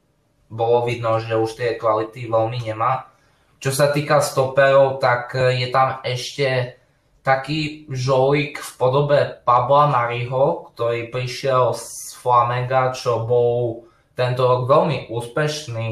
bolo 0.47 0.85
vidno, 0.87 1.19
že 1.19 1.35
už 1.35 1.57
tie 1.57 1.75
kvality 1.75 2.31
veľmi 2.31 2.63
nemá. 2.63 3.11
Čo 3.59 3.73
sa 3.73 3.89
týka 3.91 4.21
stoperov, 4.21 5.01
tak 5.01 5.33
je 5.35 5.67
tam 5.73 5.99
ešte 6.05 6.77
taký 7.25 7.89
žolík 7.89 8.61
v 8.61 8.71
podobe 8.77 9.19
Pabla 9.41 9.89
Mariho, 9.89 10.69
ktorý 10.71 11.09
prišiel 11.09 11.73
z 11.73 12.13
Flamenga, 12.21 12.93
čo 12.93 13.25
bol 13.25 13.89
tento 14.13 14.45
rok 14.45 14.69
veľmi 14.69 15.09
úspešný 15.09 15.87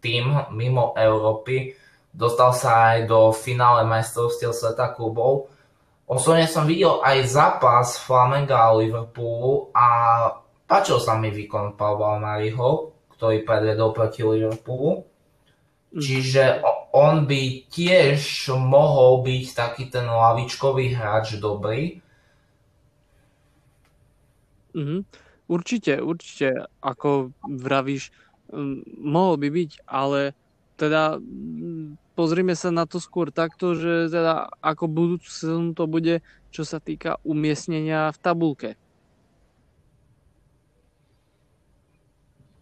tým 0.00 0.24
mimo 0.56 0.96
Európy. 0.96 1.76
Dostal 2.08 2.56
sa 2.56 2.96
aj 2.96 3.04
do 3.04 3.30
finále 3.36 3.84
majstrovstiev 3.84 4.56
sveta 4.56 4.96
klubov. 4.96 5.52
Osobne 6.08 6.48
som 6.48 6.64
videl 6.64 7.04
aj 7.04 7.28
zápas 7.28 8.00
Flamenga 8.00 8.56
a 8.56 8.74
Liverpoolu 8.74 9.70
a 9.76 9.86
páčil 10.64 10.98
sa 10.98 11.20
mi 11.20 11.28
výkon 11.28 11.76
Pavla 11.76 12.16
Mariho 12.16 12.92
ktorý 13.22 13.46
predvedol 13.46 13.94
proti 13.94 14.26
Liverpoolu. 14.26 15.06
Mm. 15.94 16.02
Čiže 16.02 16.42
on 16.92 17.24
by 17.24 17.64
tiež 17.72 18.52
mohol 18.52 19.24
byť 19.24 19.44
taký 19.56 19.88
ten 19.88 20.04
lavičkový 20.04 20.92
hráč 20.92 21.40
dobrý. 21.40 22.04
Mm-hmm. 24.76 25.00
Určite, 25.48 26.00
určite, 26.04 26.68
ako 26.84 27.32
vravíš, 27.44 28.12
mohol 29.00 29.40
by 29.40 29.48
byť, 29.48 29.70
ale 29.88 30.36
teda 30.76 31.16
pozrime 32.12 32.52
sa 32.52 32.68
na 32.68 32.84
to 32.84 33.00
skôr 33.00 33.32
takto, 33.32 33.72
že 33.72 34.12
teda 34.12 34.52
ako 34.60 34.84
budúcu 34.88 35.28
sezónu 35.28 35.72
to 35.72 35.88
bude, 35.88 36.20
čo 36.52 36.64
sa 36.64 36.76
týka 36.76 37.16
umiestnenia 37.24 38.12
v 38.12 38.18
tabulke. 38.20 38.70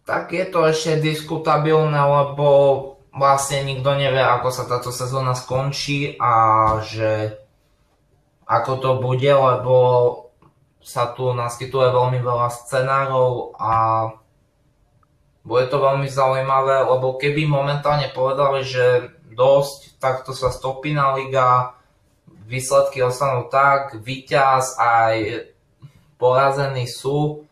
Tak 0.07 0.31
je 0.35 0.45
to 0.51 0.67
ešte 0.67 0.99
diskutabilné, 0.99 1.99
lebo 1.99 2.47
vlastne 3.11 3.67
nikto 3.67 3.91
nevie, 3.95 4.23
ako 4.23 4.49
sa 4.51 4.63
táto 4.67 4.89
sezóna 4.89 5.35
skončí 5.35 6.15
a 6.15 6.33
že 6.83 7.35
ako 8.47 8.71
to 8.79 8.91
bude, 8.99 9.31
lebo 9.31 9.75
sa 10.81 11.13
tu 11.13 11.29
naskytuje 11.31 11.87
veľmi 11.93 12.19
veľa 12.19 12.49
scenárov 12.49 13.55
a 13.59 13.73
bude 15.41 15.65
to 15.69 15.77
veľmi 15.81 16.09
zaujímavé, 16.09 16.85
lebo 16.85 17.17
keby 17.17 17.45
momentálne 17.49 18.09
povedali, 18.13 18.65
že 18.65 19.13
dosť, 19.33 19.97
takto 19.97 20.35
sa 20.35 20.53
stopí 20.53 20.93
na 20.93 21.15
liga, 21.17 21.77
výsledky 22.45 23.01
ostanú 23.01 23.47
tak, 23.47 23.95
víťaz 24.03 24.75
aj 24.77 25.47
porazení 26.19 26.85
sú, 26.85 27.47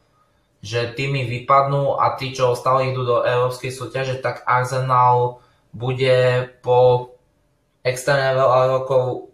že 0.59 0.91
týmy 0.91 1.23
vypadnú 1.25 1.97
a 1.97 2.19
tí, 2.19 2.35
čo 2.35 2.51
ostali, 2.51 2.91
idú 2.91 3.07
do 3.07 3.23
európskej 3.23 3.71
súťaže, 3.71 4.19
tak 4.19 4.43
Arsenal 4.43 5.39
bude 5.73 6.49
po 6.65 7.11
extrémne 7.85 8.35
veľa 8.35 8.61
rokov 8.79 9.29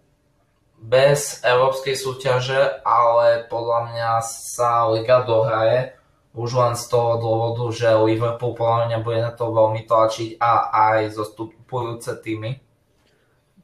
bez 0.85 1.41
európskej 1.41 1.97
súťaže, 1.97 2.85
ale 2.85 3.49
podľa 3.49 3.79
mňa 3.89 4.11
sa 4.21 4.85
liga 4.93 5.25
dohraje 5.25 5.97
už 6.35 6.51
len 6.51 6.75
z 6.75 6.85
toho 6.91 7.15
dôvodu, 7.17 7.63
že 7.71 7.87
Liverpool 7.95 8.59
podľa 8.59 8.91
mňa 8.91 8.97
bude 8.99 9.19
na 9.23 9.31
to 9.31 9.55
veľmi 9.55 9.87
tlačiť 9.87 10.35
a 10.37 10.51
aj 10.91 11.15
zostupujúce 11.15 12.11
týmy. 12.19 12.59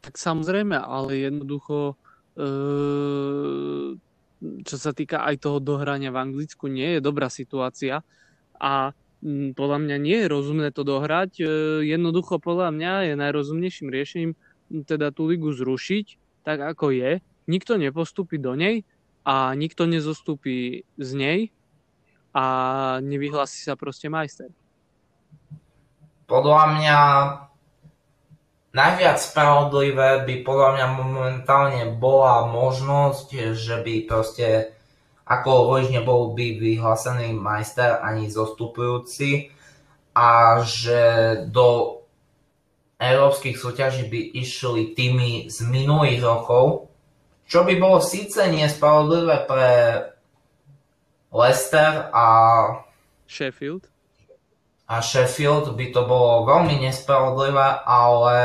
Tak 0.01 0.15
samozrejme, 0.15 0.79
ale 0.79 1.29
jednoducho 1.29 1.93
e, 2.33 2.43
čo 4.41 4.75
sa 4.79 4.91
týka 4.95 5.21
aj 5.21 5.35
toho 5.43 5.59
dohrania 5.61 6.09
v 6.09 6.21
Anglicku, 6.25 6.65
nie 6.65 6.97
je 6.97 7.01
dobrá 7.03 7.29
situácia 7.29 8.01
a 8.57 8.95
podľa 9.53 9.77
mňa 9.85 9.97
nie 10.01 10.17
je 10.25 10.27
rozumné 10.27 10.69
to 10.73 10.81
dohrať. 10.81 11.31
E, 11.37 11.45
jednoducho 11.85 12.41
podľa 12.41 12.73
mňa 12.73 12.93
je 13.09 13.13
najrozumnejším 13.17 13.87
riešením 13.93 14.33
teda 14.85 15.13
tú 15.13 15.29
ligu 15.29 15.53
zrušiť 15.53 16.21
tak 16.43 16.59
ako 16.61 16.93
je. 16.93 17.21
Nikto 17.45 17.77
nepostupí 17.77 18.37
do 18.37 18.57
nej 18.57 18.85
a 19.25 19.53
nikto 19.53 19.85
nezostúpi 19.85 20.85
z 20.97 21.09
nej 21.13 21.39
a 22.33 22.45
nevyhlási 23.01 23.61
sa 23.61 23.77
proste 23.77 24.09
majster. 24.09 24.49
Podľa 26.25 26.63
mňa 26.79 26.99
najviac 28.71 29.17
spravodlivé 29.19 30.23
by 30.23 30.35
podľa 30.47 30.69
mňa 30.79 30.87
momentálne 30.95 31.83
bola 31.99 32.47
možnosť, 32.47 33.51
že 33.51 33.83
by 33.83 34.07
proste 34.07 34.71
ako 35.25 35.47
hovoríš, 35.47 35.93
nebol 35.93 36.33
by 36.33 36.59
vyhlásený 36.59 37.31
majster 37.35 38.01
ani 38.01 38.27
zostupujúci 38.27 39.53
a 40.11 40.59
že 40.65 40.99
do 41.47 42.01
európskych 43.01 43.57
súťaží 43.57 44.05
by 44.11 44.19
išli 44.37 44.93
týmy 44.93 45.49
z 45.49 45.57
minulých 45.65 46.21
rokov, 46.21 46.91
čo 47.49 47.65
by 47.65 47.73
bolo 47.81 47.97
síce 48.03 48.45
nespravodlivé 48.45 49.49
pre 49.49 49.71
Leicester 51.31 52.11
a 52.11 52.27
Sheffield. 53.25 53.87
A 54.91 54.99
Sheffield 54.99 55.71
by 55.79 55.87
to 55.95 56.03
bolo 56.03 56.43
veľmi 56.43 56.83
nespravodlivé, 56.83 57.87
ale 57.87 58.37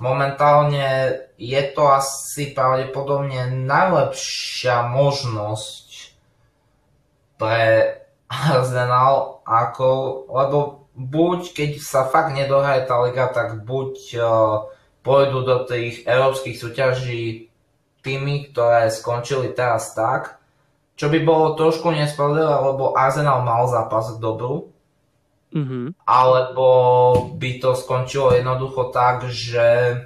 momentálne 0.00 1.20
je 1.38 1.62
to 1.70 1.86
asi 1.86 2.50
pravdepodobne 2.50 3.46
najlepšia 3.64 4.90
možnosť 4.90 5.86
pre 7.38 7.94
Arsenal, 8.26 9.40
ako, 9.46 9.88
lebo 10.28 10.58
buď 10.98 11.54
keď 11.54 11.70
sa 11.78 12.10
fakt 12.10 12.34
nedohraje 12.34 12.84
tá 12.84 12.98
liga, 13.06 13.30
tak 13.30 13.62
buď 13.62 13.92
uh, 14.18 14.66
pôjdu 15.06 15.46
do 15.46 15.56
tých 15.64 16.02
európskych 16.04 16.58
súťaží 16.58 17.48
tými, 18.02 18.50
ktoré 18.50 18.90
skončili 18.90 19.54
teraz 19.54 19.94
tak, 19.94 20.42
čo 20.98 21.06
by 21.06 21.22
bolo 21.22 21.54
trošku 21.54 21.94
nespravodlivé, 21.94 22.50
lebo 22.50 22.98
Arsenal 22.98 23.46
mal 23.46 23.70
zápas 23.70 24.18
dobrú, 24.18 24.74
Mm-hmm. 25.48 26.04
Alebo 26.04 26.68
by 27.40 27.50
to 27.56 27.72
skončilo 27.72 28.36
jednoducho 28.36 28.92
tak, 28.92 29.24
že, 29.32 29.96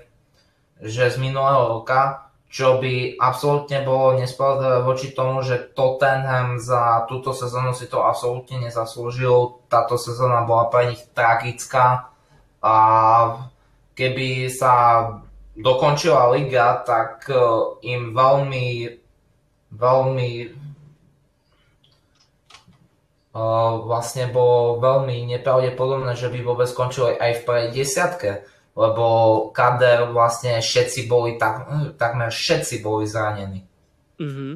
že 0.82 1.14
z 1.14 1.16
minulého 1.22 1.78
roka, 1.78 2.28
čo 2.52 2.76
by 2.76 3.16
absolútne 3.16 3.80
bolo 3.80 4.18
nespravodlivé 4.20 4.84
voči 4.84 5.16
tomu, 5.16 5.40
že 5.40 5.72
Tottenham 5.72 6.60
za 6.60 7.08
túto 7.08 7.32
sezónu 7.32 7.72
si 7.72 7.88
to 7.88 8.04
absolútne 8.04 8.60
nezaslúžil. 8.60 9.64
Táto 9.72 9.96
sezóna 9.96 10.44
bola 10.44 10.68
pre 10.68 10.92
nich 10.92 11.00
tragická 11.16 12.12
a 12.60 12.76
keby 13.96 14.52
sa 14.52 14.74
dokončila 15.56 16.28
liga, 16.36 16.84
tak 16.84 17.24
eh, 17.32 17.40
im 17.88 18.12
veľmi, 18.12 18.68
veľmi 19.72 20.30
vlastne 23.88 24.28
bolo 24.28 24.76
veľmi 24.76 25.24
nepravdepodobné, 25.24 26.12
že 26.20 26.28
by 26.28 26.44
vôbec 26.44 26.68
skončili 26.68 27.16
aj 27.16 27.32
v 27.40 27.72
desiatke, 27.72 28.44
lebo 28.72 29.06
kader 29.52 30.08
vlastne 30.12 30.56
všetci 30.60 31.04
boli, 31.04 31.36
tak, 31.36 31.68
takmer 32.00 32.32
všetci 32.32 32.80
boli 32.80 33.04
zranení. 33.04 33.68
Mm-hmm. 34.16 34.52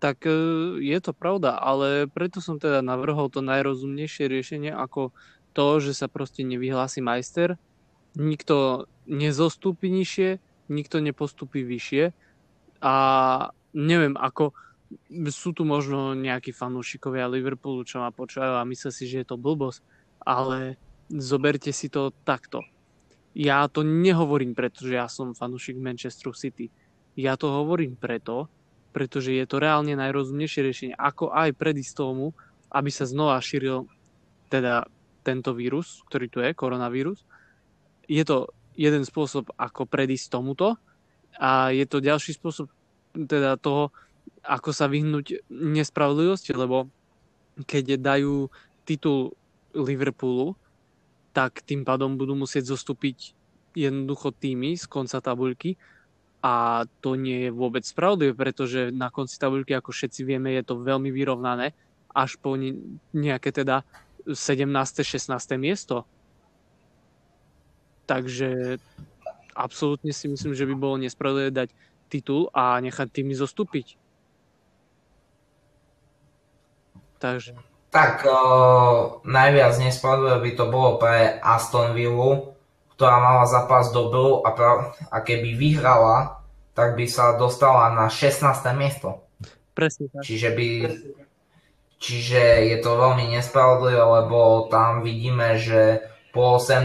Tak 0.00 0.24
e, 0.24 0.32
je 0.80 0.98
to 1.00 1.12
pravda, 1.12 1.56
ale 1.56 2.08
preto 2.08 2.40
som 2.40 2.56
teda 2.56 2.80
navrhol 2.80 3.28
to 3.28 3.44
najrozumnejšie 3.44 4.28
riešenie 4.28 4.72
ako 4.72 5.12
to, 5.52 5.66
že 5.80 5.96
sa 5.96 6.08
proste 6.08 6.44
nevyhlási 6.44 7.00
majster, 7.04 7.60
nikto 8.16 8.88
nezostúpi 9.04 9.92
nižšie, 9.92 10.40
nikto 10.72 11.00
nepostupí 11.00 11.64
vyššie 11.64 12.12
a 12.80 12.96
neviem, 13.76 14.16
ako 14.16 14.52
sú 15.28 15.50
tu 15.52 15.66
možno 15.66 16.14
nejakí 16.14 16.54
fanúšikovia 16.54 17.28
Liverpoolu, 17.28 17.82
čo 17.84 18.00
ma 18.00 18.14
počúvajú 18.14 18.54
a 18.56 18.68
myslia 18.68 18.92
si, 18.94 19.04
že 19.08 19.24
je 19.24 19.28
to 19.28 19.40
blbosť, 19.40 19.80
ale 20.22 20.78
zoberte 21.10 21.70
si 21.74 21.90
to 21.90 22.14
takto. 22.24 22.62
Ja 23.36 23.68
to 23.68 23.84
nehovorím 23.84 24.56
preto, 24.56 24.88
že 24.88 24.96
ja 24.96 25.12
som 25.12 25.36
fanúšik 25.36 25.76
Manchester 25.76 26.32
City. 26.32 26.72
Ja 27.20 27.36
to 27.36 27.52
hovorím 27.52 27.92
preto, 27.92 28.48
pretože 28.96 29.36
je 29.36 29.44
to 29.44 29.60
reálne 29.60 29.92
najrozumnejšie 29.92 30.64
riešenie, 30.64 30.94
ako 30.96 31.36
aj 31.36 31.52
predísť 31.52 32.00
tomu, 32.00 32.32
aby 32.72 32.88
sa 32.88 33.04
znova 33.04 33.36
šíril 33.44 33.84
teda 34.48 34.88
tento 35.20 35.52
vírus, 35.52 36.00
ktorý 36.08 36.26
tu 36.32 36.40
je, 36.40 36.56
koronavírus. 36.56 37.28
Je 38.08 38.24
to 38.24 38.48
jeden 38.72 39.04
spôsob, 39.04 39.52
ako 39.60 39.84
predísť 39.84 40.32
tomuto 40.32 40.80
a 41.36 41.76
je 41.76 41.84
to 41.84 42.00
ďalší 42.00 42.40
spôsob 42.40 42.72
teda 43.12 43.60
toho, 43.60 43.92
ako 44.40 44.72
sa 44.72 44.88
vyhnúť 44.88 45.44
nespravodlivosti, 45.52 46.56
lebo 46.56 46.88
keď 47.68 48.00
dajú 48.00 48.48
titul 48.88 49.36
Liverpoolu, 49.76 50.56
tak 51.36 51.60
tým 51.68 51.84
pádom 51.84 52.16
budú 52.16 52.32
musieť 52.32 52.72
zostúpiť 52.72 53.36
jednoducho 53.76 54.32
týmy 54.32 54.72
z 54.80 54.88
konca 54.88 55.20
tabuľky 55.20 55.76
a 56.40 56.88
to 57.04 57.12
nie 57.12 57.44
je 57.44 57.50
vôbec 57.52 57.84
spravodlivé, 57.84 58.32
pretože 58.32 58.88
na 58.88 59.12
konci 59.12 59.36
tabuľky, 59.36 59.76
ako 59.76 59.92
všetci 59.92 60.24
vieme, 60.24 60.56
je 60.56 60.64
to 60.64 60.80
veľmi 60.80 61.12
vyrovnané 61.12 61.76
až 62.16 62.40
po 62.40 62.56
nejaké 63.12 63.52
teda 63.52 63.84
17. 64.24 64.64
16. 65.04 65.28
miesto. 65.60 66.08
Takže 68.08 68.80
absolútne 69.52 70.16
si 70.16 70.32
myslím, 70.32 70.56
že 70.56 70.64
by 70.64 70.72
bolo 70.72 70.96
nespravodlivé 71.04 71.52
dať 71.52 71.68
titul 72.08 72.48
a 72.56 72.80
nechať 72.80 73.12
týmy 73.12 73.36
zostúpiť. 73.36 74.00
Takže... 77.20 77.75
Tak 77.96 78.28
uh, 78.28 79.24
najviac 79.24 79.80
nespravodlivé 79.80 80.36
by 80.44 80.50
to 80.52 80.64
bolo 80.68 81.00
pre 81.00 81.40
Aston 81.40 81.96
Villa, 81.96 82.52
ktorá 82.92 83.16
mala 83.24 83.48
zápas 83.48 83.88
dobrú 83.88 84.44
a, 84.44 84.52
pra- 84.52 84.92
a 85.08 85.16
keby 85.24 85.56
vyhrala, 85.56 86.44
tak 86.76 86.92
by 86.92 87.08
sa 87.08 87.40
dostala 87.40 87.96
na 87.96 88.12
16. 88.12 88.44
miesto. 88.76 89.24
Presne 89.72 90.12
tak. 90.12 90.28
Čiže 90.28 90.48
by... 90.52 90.68
Čiže 91.96 92.68
je 92.68 92.76
to 92.84 93.00
veľmi 93.00 93.32
nespravodlivé, 93.32 93.96
lebo 93.96 94.68
tam 94.68 95.00
vidíme, 95.00 95.56
že 95.56 96.04
po 96.36 96.60
18. 96.60 96.84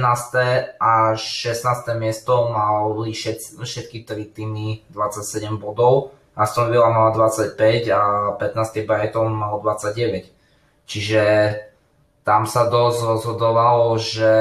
až 0.80 1.20
16. 1.20 1.92
miesto 2.00 2.48
mali 2.56 3.12
všetky 3.12 4.08
tri 4.08 4.32
týmy 4.32 4.88
27 4.96 5.60
bodov. 5.60 6.16
Aston 6.40 6.72
Villa 6.72 6.88
mala 6.88 7.12
25 7.12 7.60
a 7.92 8.32
15. 8.40 8.88
Brighton 8.88 9.36
mal 9.36 9.60
29. 9.60 10.40
Čiže 10.86 11.24
tam 12.22 12.46
sa 12.46 12.70
dosť 12.70 13.00
rozhodovalo, 13.02 13.98
že 13.98 14.34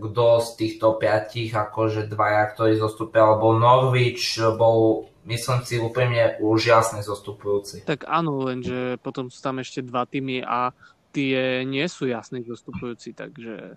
kto 0.00 0.40
z 0.40 0.48
týchto 0.56 0.96
piatich, 0.96 1.52
akože 1.52 2.08
dvaja, 2.08 2.48
ktorí 2.56 2.80
zostúpia, 2.80 3.28
alebo 3.28 3.52
Norwich 3.52 4.40
bol, 4.56 5.10
myslím 5.28 5.60
si, 5.66 5.76
úplne 5.76 6.40
úžasný 6.40 7.04
zostupujúci. 7.04 7.84
Tak 7.84 8.08
áno, 8.08 8.40
lenže 8.48 8.96
potom 9.04 9.28
sú 9.28 9.44
tam 9.44 9.60
ešte 9.60 9.84
dva 9.84 10.08
týmy 10.08 10.40
a 10.40 10.72
tie 11.12 11.64
nie 11.68 11.84
sú 11.88 12.08
jasní 12.08 12.40
zostupujúci, 12.44 13.12
takže 13.12 13.76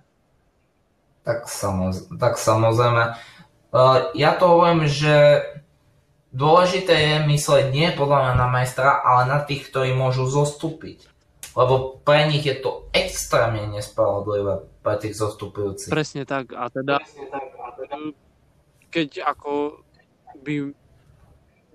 tak, 1.23 1.45
samoz, 1.45 2.09
tak 2.17 2.39
samozrejme. 2.39 3.13
Uh, 3.69 4.09
ja 4.17 4.33
to 4.33 4.49
hovorím, 4.49 4.89
že 4.89 5.45
dôležité 6.33 6.95
je 6.95 7.15
mysleť 7.29 7.65
nie 7.69 7.93
podľa 7.93 8.17
mňa 8.23 8.33
na 8.33 8.47
majstra, 8.49 9.03
ale 9.03 9.29
na 9.29 9.39
tých, 9.43 9.69
ktorí 9.69 9.93
môžu 9.93 10.25
zostúpiť. 10.25 11.05
Lebo 11.59 11.99
pre 12.07 12.31
nich 12.31 12.47
je 12.47 12.55
to 12.55 12.87
extrémne 12.95 13.67
nespravodlivé 13.75 14.63
pre 14.79 14.95
tých 14.95 15.19
zostupujúcich. 15.19 15.91
Presne 15.91 16.23
tak. 16.23 16.55
A 16.55 16.71
teda, 16.71 17.03
keď 18.87 19.27
ako 19.27 19.83
by 20.39 20.71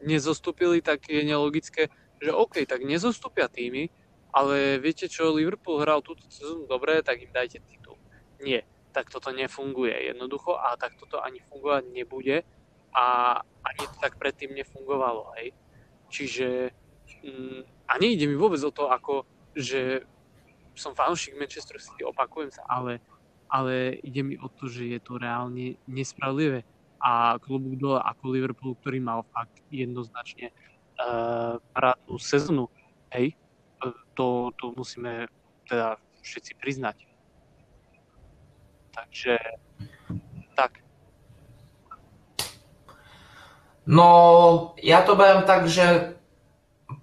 nezostúpili, 0.00 0.80
tak 0.80 1.04
je 1.04 1.20
nelogické, 1.20 1.92
že 2.16 2.32
OK, 2.32 2.64
tak 2.64 2.80
nezostúpia 2.80 3.52
týmy, 3.52 3.92
ale 4.32 4.80
viete 4.80 5.04
čo, 5.04 5.36
Liverpool 5.36 5.84
hral 5.84 6.00
túto 6.00 6.24
sezónu 6.32 6.64
dobre, 6.64 7.04
tak 7.04 7.20
im 7.20 7.28
dajte 7.28 7.60
titul. 7.68 8.00
Nie 8.40 8.64
tak 8.94 9.10
toto 9.10 9.34
nefunguje 9.34 10.14
jednoducho 10.14 10.54
a 10.54 10.78
tak 10.78 10.94
toto 10.94 11.18
ani 11.18 11.42
fungovať 11.50 11.82
nebude 11.90 12.46
a 12.94 13.36
ani 13.42 13.82
to 13.90 13.96
tak 13.98 14.14
predtým 14.22 14.54
nefungovalo, 14.54 15.34
hej. 15.34 15.50
Čiže 16.14 16.70
mm, 17.26 17.90
a 17.90 17.92
nejde 17.98 18.30
mi 18.30 18.38
vôbec 18.38 18.62
o 18.62 18.70
to, 18.70 18.86
ako, 18.86 19.26
že 19.54 20.02
som 20.74 20.94
fanúšik 20.94 21.38
Manchester 21.38 21.78
City, 21.78 22.02
opakujem 22.02 22.50
sa, 22.50 22.66
ale, 22.66 22.98
ale 23.46 24.02
ide 24.02 24.22
mi 24.26 24.34
o 24.38 24.50
to, 24.50 24.66
že 24.66 24.98
je 24.98 25.00
to 25.00 25.16
reálne 25.18 25.78
nespravodlivé 25.86 26.66
a 26.98 27.38
klubúk 27.38 27.78
dole 27.78 28.00
ako 28.02 28.22
Liverpool, 28.32 28.74
ktorý 28.80 28.98
mal 28.98 29.22
fakt 29.30 29.54
jednoznačne 29.70 30.50
uh, 30.98 31.60
parádnu 31.76 32.16
sezónu, 32.18 32.66
hej, 33.14 33.36
to, 34.16 34.50
to 34.58 34.72
musíme 34.74 35.28
teda 35.68 35.98
všetci 36.22 36.52
priznať. 36.56 36.96
Takže 38.94 39.36
tak. 40.54 40.80
No, 43.84 44.08
ja 44.80 45.04
to 45.04 45.12
beriem 45.18 45.44
tak, 45.44 45.68
že 45.68 46.16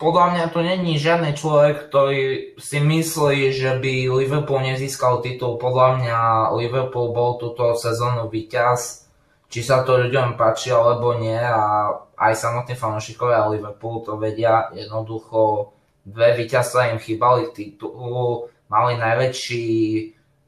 podľa 0.02 0.26
mňa 0.34 0.46
to 0.50 0.60
není 0.66 0.98
žiadny 0.98 1.38
človek, 1.38 1.86
ktorý 1.86 2.22
si 2.58 2.82
myslí, 2.82 3.54
že 3.54 3.78
by 3.78 4.10
Liverpool 4.10 4.66
nezískal 4.66 5.22
titul. 5.22 5.62
Podľa 5.62 6.02
mňa 6.02 6.18
Liverpool 6.58 7.14
bol 7.14 7.38
túto 7.38 7.78
sezónu 7.78 8.26
víťaz, 8.26 9.06
či 9.54 9.62
sa 9.62 9.86
to 9.86 10.02
ľuďom 10.02 10.42
páči 10.42 10.74
alebo 10.74 11.14
nie 11.22 11.38
a 11.38 11.94
aj 12.18 12.34
samotní 12.34 12.74
fanúšikovia 12.74 13.46
Liverpoolu 13.54 14.02
to 14.02 14.14
vedia. 14.18 14.74
Jednoducho 14.74 15.70
dve 16.02 16.34
víťazstva 16.34 16.98
im 16.98 17.00
chýbali 17.00 17.54
titulu, 17.54 18.50
mali 18.74 18.98
najväčší 18.98 19.70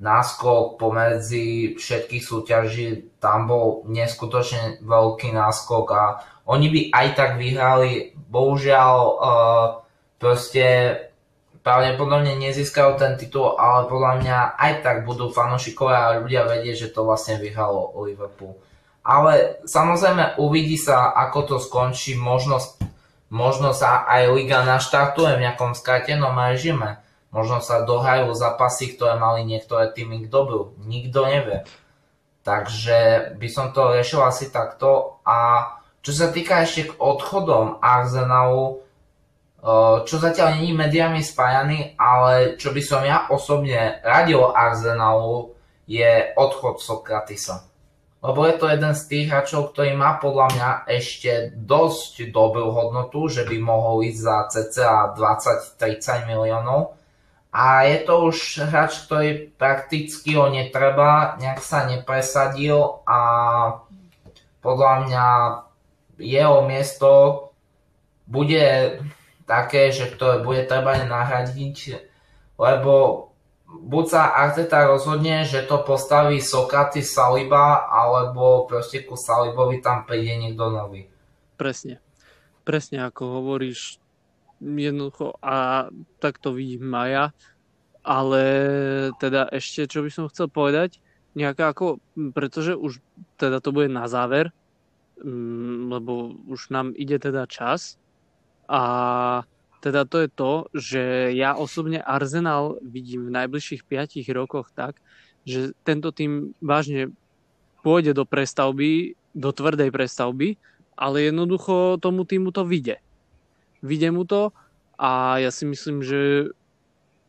náskok 0.04 0.76
pomedzi 0.76 1.80
všetkých 1.80 2.24
súťaží, 2.24 3.16
tam 3.24 3.48
bol 3.48 3.88
neskutočne 3.88 4.84
veľký 4.84 5.32
náskok 5.32 5.86
a 5.96 6.04
oni 6.44 6.68
by 6.68 6.82
aj 6.92 7.08
tak 7.16 7.32
vyhrali, 7.40 8.12
bohužiaľ 8.28 8.96
uh, 9.00 9.68
proste 10.20 10.66
pravdepodobne 11.64 12.36
nezískajú 12.36 13.00
ten 13.00 13.16
titul, 13.16 13.56
ale 13.56 13.88
podľa 13.88 14.14
mňa 14.20 14.38
aj 14.60 14.74
tak 14.84 14.98
budú 15.08 15.32
fanúšikovia 15.32 16.00
a 16.04 16.20
ľudia 16.20 16.44
vedieť, 16.44 16.76
že 16.76 16.92
to 16.92 17.08
vlastne 17.08 17.40
vyhralo 17.40 17.96
Liverpool. 18.04 18.60
Ale 19.08 19.64
samozrejme 19.64 20.36
uvidí 20.36 20.76
sa, 20.76 21.16
ako 21.16 21.40
to 21.48 21.56
skončí, 21.64 22.20
možno, 22.20 22.60
možno 23.32 23.72
sa 23.72 24.04
aj 24.04 24.36
Liga 24.36 24.68
naštartuje 24.68 25.40
v 25.40 25.44
nejakom 25.48 25.72
skrátenom 25.72 26.36
režime 26.36 27.00
Možno 27.34 27.66
sa 27.66 27.82
dohajú 27.82 28.30
zápasy, 28.38 28.94
ktoré 28.94 29.18
mali 29.18 29.42
niektoré 29.42 29.90
týmy 29.90 30.24
k 30.24 30.32
dobu. 30.32 30.78
Nikto 30.86 31.26
nevie. 31.26 31.66
Takže 32.46 33.34
by 33.42 33.48
som 33.50 33.74
to 33.74 33.90
riešil 33.90 34.22
asi 34.22 34.54
takto. 34.54 35.18
A 35.26 35.66
čo 36.06 36.14
sa 36.14 36.30
týka 36.30 36.62
ešte 36.62 36.94
k 36.94 36.98
odchodom 37.02 37.82
Arsenalu, 37.82 38.86
čo 40.06 40.16
zatiaľ 40.22 40.62
není 40.62 40.78
mediami 40.78 41.26
spájaný, 41.26 41.98
ale 41.98 42.60
čo 42.62 42.70
by 42.70 42.82
som 42.86 43.02
ja 43.02 43.26
osobne 43.34 44.04
radil 44.06 44.54
Arsenalu, 44.54 45.58
je 45.90 46.38
odchod 46.38 46.86
Sokratisa. 46.86 47.66
Lebo 48.24 48.48
je 48.48 48.56
to 48.56 48.72
jeden 48.72 48.94
z 48.96 49.04
tých 49.10 49.26
hráčov, 49.28 49.76
ktorý 49.76 50.00
má 50.00 50.16
podľa 50.16 50.48
mňa 50.56 50.70
ešte 50.88 51.52
dosť 51.60 52.32
dobrú 52.32 52.72
hodnotu, 52.72 53.28
že 53.28 53.44
by 53.44 53.58
mohol 53.60 54.00
ísť 54.06 54.20
za 54.22 54.38
cca 54.48 55.12
20-30 55.82 56.30
miliónov 56.30 56.96
a 57.54 57.86
je 57.86 57.98
to 58.02 58.34
už 58.34 58.66
hráč, 58.66 59.06
ktorý 59.06 59.54
prakticky 59.54 60.34
ho 60.34 60.50
netreba, 60.50 61.38
nejak 61.38 61.62
sa 61.62 61.86
nepresadil 61.86 63.06
a 63.06 63.20
podľa 64.66 64.94
mňa 65.06 65.28
jeho 66.18 66.66
miesto 66.66 67.10
bude 68.26 68.98
také, 69.46 69.94
že 69.94 70.10
ktoré 70.10 70.42
bude 70.42 70.66
treba 70.66 70.98
nahradiť, 70.98 71.78
lebo 72.58 73.30
buď 73.70 74.06
sa 74.10 74.34
Arteta 74.34 74.90
rozhodne, 74.90 75.46
že 75.46 75.62
to 75.66 75.82
postaví 75.86 76.42
Sokraty 76.42 77.06
Saliba, 77.06 77.86
alebo 77.86 78.66
proste 78.66 79.06
ku 79.06 79.14
Salibovi 79.14 79.78
tam 79.78 80.10
príde 80.10 80.42
niekto 80.42 80.74
nový. 80.74 81.06
Presne. 81.58 82.02
Presne 82.64 83.04
ako 83.04 83.44
hovoríš, 83.44 84.00
jednoducho 84.64 85.36
a 85.44 85.88
tak 86.20 86.40
to 86.40 86.56
vidím 86.56 86.88
Maja. 86.88 87.36
Ale 88.04 88.44
teda 89.16 89.48
ešte, 89.48 89.88
čo 89.88 90.04
by 90.04 90.12
som 90.12 90.28
chcel 90.28 90.52
povedať, 90.52 91.00
nejaká 91.40 91.72
ako, 91.72 92.04
pretože 92.36 92.76
už 92.76 93.00
teda 93.40 93.64
to 93.64 93.72
bude 93.72 93.88
na 93.88 94.12
záver, 94.12 94.52
lebo 95.88 96.36
už 96.52 96.68
nám 96.68 96.92
ide 97.00 97.16
teda 97.16 97.48
čas 97.48 97.96
a 98.68 98.82
teda 99.80 100.08
to 100.08 100.24
je 100.24 100.30
to, 100.32 100.54
že 100.72 101.04
ja 101.36 101.60
osobne 101.60 102.00
Arsenal 102.00 102.80
vidím 102.80 103.28
v 103.28 103.36
najbližších 103.36 103.84
5 103.84 104.24
rokoch 104.32 104.72
tak, 104.72 105.00
že 105.44 105.76
tento 105.84 106.16
tým 106.16 106.56
vážne 106.64 107.12
pôjde 107.84 108.16
do 108.16 108.24
prestavby, 108.24 109.20
do 109.36 109.52
tvrdej 109.52 109.92
prestavby, 109.92 110.56
ale 110.96 111.28
jednoducho 111.28 112.00
tomu 112.00 112.24
týmu 112.24 112.56
to 112.56 112.64
vyjde. 112.64 113.04
Vyjde 113.84 114.10
mu 114.16 114.24
to 114.24 114.56
a 114.96 115.38
ja 115.44 115.52
si 115.52 115.68
myslím, 115.68 116.00
že 116.00 116.48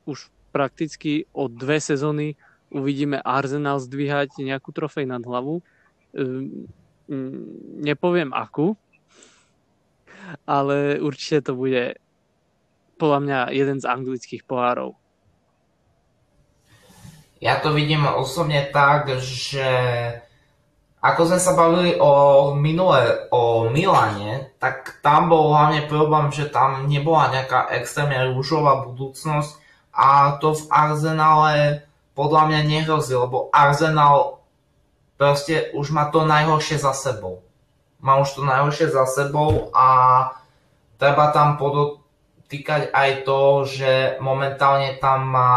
už 0.06 0.30
prakticky 0.54 1.26
o 1.34 1.50
dve 1.50 1.82
sezóny 1.82 2.38
uvidíme 2.70 3.18
Arsenal 3.18 3.82
zdvíhať 3.82 4.38
nejakú 4.38 4.70
trofej 4.70 5.10
nad 5.10 5.22
hlavu. 5.26 5.66
Ehm, 6.14 6.70
nepoviem 7.82 8.30
akú, 8.30 8.78
ale 10.46 11.02
určite 11.02 11.50
to 11.50 11.52
bude 11.58 11.98
podľa 12.96 13.18
mňa 13.20 13.38
jeden 13.52 13.78
z 13.82 13.90
anglických 13.90 14.46
pohárov. 14.46 14.94
Ja 17.42 17.60
to 17.60 17.76
vidím 17.76 18.08
osobne 18.08 18.72
tak, 18.72 19.20
že 19.20 19.66
ako 21.04 21.28
sme 21.28 21.36
sa 21.36 21.52
bavili 21.52 22.00
o 22.00 22.56
minule, 22.56 23.28
o 23.28 23.68
Milane, 23.68 24.56
tak 24.56 25.04
tam 25.04 25.28
bol 25.28 25.52
hlavne 25.52 25.84
problém, 25.84 26.32
že 26.32 26.48
tam 26.48 26.88
nebola 26.88 27.28
nejaká 27.28 27.68
extrémne 27.76 28.32
rúžová 28.32 28.88
budúcnosť 28.88 29.60
a 29.92 30.40
to 30.40 30.56
v 30.56 30.64
Arsenále 30.72 31.84
podľa 32.16 32.48
mňa 32.48 32.60
nehrozí, 32.64 33.12
lebo 33.12 33.52
Arsenal 33.52 34.40
proste 35.20 35.76
už 35.76 35.92
má 35.92 36.08
to 36.08 36.24
najhoršie 36.24 36.80
za 36.80 36.96
sebou. 36.96 37.44
Má 38.00 38.16
už 38.24 38.40
to 38.40 38.42
najhoršie 38.48 38.88
za 38.88 39.04
sebou 39.04 39.68
a 39.76 39.88
treba 40.96 41.28
tam 41.36 41.60
podotýkať 41.60 42.88
aj 42.96 43.28
to, 43.28 43.68
že 43.68 43.92
momentálne 44.24 44.96
tam 45.04 45.28
má 45.28 45.52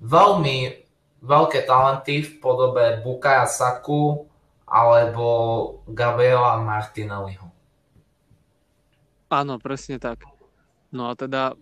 veľmi 0.00 0.72
veľké 1.20 1.68
talenty 1.68 2.24
v 2.24 2.30
podobe 2.40 3.04
Bukaya 3.04 3.44
Saku, 3.44 4.24
alebo 4.74 5.26
Gabriela 5.86 6.58
Martinelliho. 6.58 7.46
Áno, 9.30 9.62
presne 9.62 10.02
tak. 10.02 10.26
No 10.90 11.06
a 11.06 11.14
teda 11.14 11.54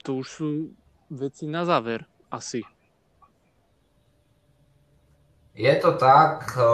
to 0.00 0.24
už 0.24 0.26
sú 0.26 0.48
veci 1.12 1.44
na 1.44 1.68
záver, 1.68 2.08
asi. 2.32 2.64
Je 5.56 5.72
to 5.80 5.96
tak, 5.96 6.52
e, 6.52 6.64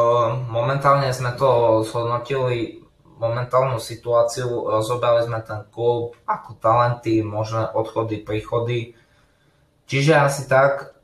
momentálne 0.51 1.11
sme 1.14 1.35
to 1.39 1.83
zhodnotili, 1.87 2.83
momentálnu 3.22 3.78
situáciu, 3.78 4.66
rozobrali 4.66 5.22
sme 5.22 5.39
ten 5.47 5.62
klub, 5.70 6.18
ako 6.26 6.59
talenty, 6.59 7.22
možné 7.22 7.70
odchody, 7.70 8.26
príchody. 8.26 8.99
Čiže 9.93 10.16
asi 10.16 10.49
tak, 10.49 10.97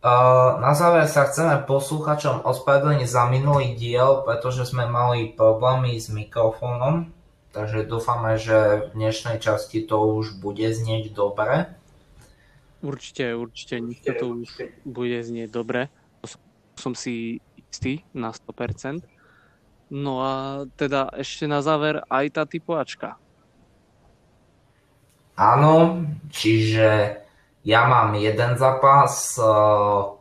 na 0.64 0.72
záver 0.72 1.04
sa 1.12 1.28
chceme 1.28 1.60
posluchačom 1.68 2.40
ospravedlniť 2.40 3.04
za 3.04 3.28
minulý 3.28 3.76
diel, 3.76 4.24
pretože 4.24 4.64
sme 4.64 4.88
mali 4.88 5.28
problémy 5.36 5.92
s 6.00 6.08
mikrofónom, 6.08 7.12
takže 7.52 7.84
dúfame, 7.84 8.40
že 8.40 8.88
v 8.88 8.96
dnešnej 8.96 9.44
časti 9.44 9.84
to 9.84 10.00
už 10.16 10.40
bude 10.40 10.64
znieť 10.64 11.12
dobre. 11.12 11.68
Určite, 12.80 13.36
určite, 13.36 13.76
nikto 13.76 14.16
to 14.16 14.24
už 14.40 14.48
bude 14.88 15.20
znieť 15.20 15.52
dobre. 15.52 15.92
Som 16.80 16.96
si 16.96 17.44
istý 17.68 18.08
na 18.16 18.32
100%. 18.32 19.04
No 19.92 20.24
a 20.24 20.64
teda 20.80 21.12
ešte 21.12 21.44
na 21.44 21.60
záver 21.60 22.00
aj 22.08 22.40
tá 22.40 22.48
typovačka. 22.48 23.20
Áno, 25.36 26.08
čiže 26.32 27.20
ja 27.64 27.86
mám 27.86 28.14
jeden 28.18 28.58
zápas, 28.58 29.34
uh, 29.38 30.18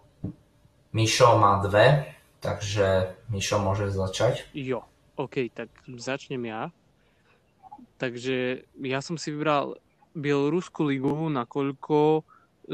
Mišo 0.94 1.38
má 1.38 1.62
dve, 1.62 2.18
takže 2.42 3.18
Mišo 3.30 3.62
môže 3.62 3.94
začať. 3.94 4.50
Jo, 4.56 4.88
OK, 5.18 5.52
tak 5.54 5.70
začnem 5.86 6.46
ja. 6.48 6.74
Takže 7.98 8.66
ja 8.82 9.00
som 9.02 9.18
si 9.18 9.34
vybral 9.34 9.78
Bieloruskú 10.18 10.90
ligu, 10.90 11.30
nakoľko 11.30 12.26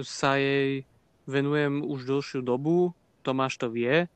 sa 0.03 0.39
jej 0.39 0.87
venujem 1.27 1.83
už 1.83 2.07
dlhšiu 2.07 2.39
dobu, 2.43 2.95
Tomáš 3.23 3.55
to 3.59 3.71
vie, 3.71 4.07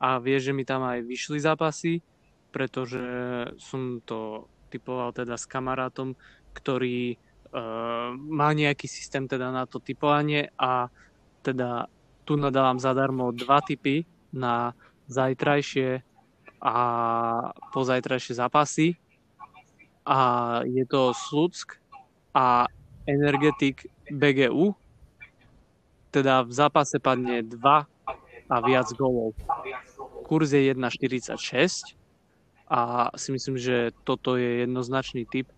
a 0.00 0.16
vie, 0.16 0.36
že 0.40 0.56
mi 0.56 0.64
tam 0.64 0.84
aj 0.84 1.04
vyšli 1.04 1.44
zápasy, 1.44 2.00
pretože 2.48 3.04
som 3.60 4.00
to 4.00 4.48
typoval 4.72 5.12
teda 5.12 5.36
s 5.36 5.44
kamarátom, 5.44 6.16
ktorý 6.56 7.20
má 8.14 8.48
nejaký 8.54 8.86
systém 8.86 9.26
teda 9.26 9.50
na 9.50 9.66
to 9.66 9.82
typovanie 9.82 10.54
a 10.54 10.86
teda 11.42 11.90
tu 12.22 12.38
nadávam 12.38 12.78
zadarmo 12.78 13.34
dva 13.34 13.58
typy 13.58 14.06
na 14.30 14.70
zajtrajšie 15.10 16.04
a 16.62 16.76
pozajtrajšie 17.74 18.38
zápasy. 18.38 18.94
A 20.06 20.18
je 20.66 20.84
to 20.86 21.10
Sluck 21.10 21.80
a 22.34 22.70
Energetic 23.08 23.90
BGU 24.10 24.74
teda 26.10 26.42
v 26.42 26.52
zápase 26.52 26.98
padne 26.98 27.42
2 27.42 27.58
a 28.50 28.56
viac 28.66 28.90
golov 28.98 29.34
kurz 30.30 30.54
je 30.54 30.62
1,46 30.62 31.98
a 32.70 33.10
si 33.18 33.34
myslím, 33.34 33.58
že 33.58 33.90
toto 34.06 34.38
je 34.38 34.62
jednoznačný 34.62 35.26
typ, 35.26 35.50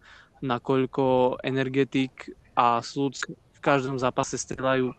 nakoľko 0.42 1.38
Energetik 1.46 2.34
a 2.58 2.82
Sluc 2.82 3.22
v 3.30 3.58
každom 3.62 3.96
zápase 3.96 4.36
strelajú 4.36 4.90
e, 4.92 4.96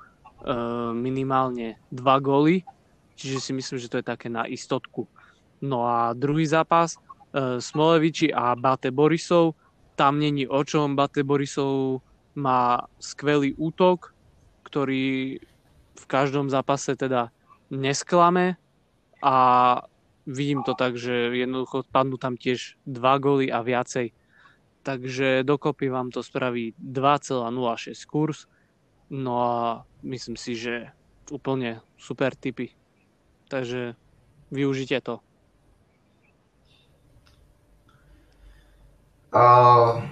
minimálne 0.95 1.77
2 1.91 2.01
góly, 2.23 2.63
čiže 3.19 3.37
si 3.39 3.51
myslím, 3.51 3.77
že 3.77 3.91
to 3.91 3.99
je 3.99 4.05
také 4.07 4.31
na 4.31 4.47
istotku. 4.47 5.05
No 5.59 5.85
a 5.85 6.15
druhý 6.15 6.47
zápas, 6.47 6.95
e, 6.95 7.59
Smoleviči 7.59 8.31
a 8.31 8.55
Bate 8.55 8.89
Borisov, 8.89 9.59
tam 9.99 10.17
není 10.17 10.47
o 10.47 10.63
čom, 10.63 10.95
Bate 10.95 11.21
Borisov 11.21 12.01
má 12.33 12.89
skvelý 12.97 13.53
útok, 13.59 14.15
ktorý 14.65 15.37
v 15.93 16.05
každom 16.09 16.49
zápase 16.49 16.97
teda 16.97 17.29
nesklame, 17.69 18.57
a 19.23 19.35
vidím 20.27 20.67
to 20.67 20.75
tak, 20.75 20.99
že 20.99 21.31
jednoducho 21.31 21.87
padnú 21.87 22.19
tam 22.19 22.35
tiež 22.35 22.75
2 22.83 23.23
góly 23.23 23.47
a 23.47 23.63
viacej. 23.63 24.11
Takže 24.83 25.43
dokopy 25.43 25.89
vám 25.89 26.11
to 26.11 26.23
spraví 26.23 26.75
2,06 26.75 28.05
kurz. 28.05 28.47
No 29.09 29.33
a 29.43 29.53
myslím 30.03 30.35
si, 30.35 30.55
že 30.55 30.91
úplne 31.31 31.79
super 31.97 32.35
typy. 32.35 32.75
Takže 33.47 33.95
využite 34.51 34.99
to. 35.01 35.23
Uh, 39.33 40.05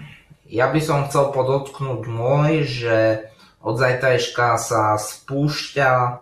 ja 0.49 0.73
by 0.73 0.81
som 0.81 1.05
chcel 1.05 1.29
podotknúť 1.29 2.01
môj, 2.09 2.65
že 2.65 2.97
od 3.61 3.77
zajtrajška 3.77 4.57
sa 4.57 4.97
spúšťa 4.97 6.21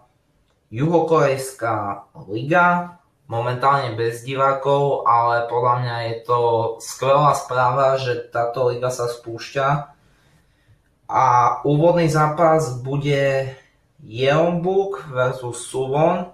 juhokorejská 0.68 2.06
liga, 2.28 2.99
momentálne 3.30 3.94
bez 3.94 4.26
divákov, 4.26 5.06
ale 5.06 5.46
podľa 5.46 5.76
mňa 5.86 5.96
je 6.10 6.16
to 6.26 6.40
skvelá 6.82 7.38
správa, 7.38 8.02
že 8.02 8.26
táto 8.34 8.74
liga 8.74 8.90
sa 8.90 9.06
spúšťa. 9.06 9.68
A 11.06 11.26
úvodný 11.62 12.10
zápas 12.10 12.82
bude 12.82 13.54
Jeonbuk 14.02 15.06
versus 15.14 15.62
Suwon. 15.70 16.34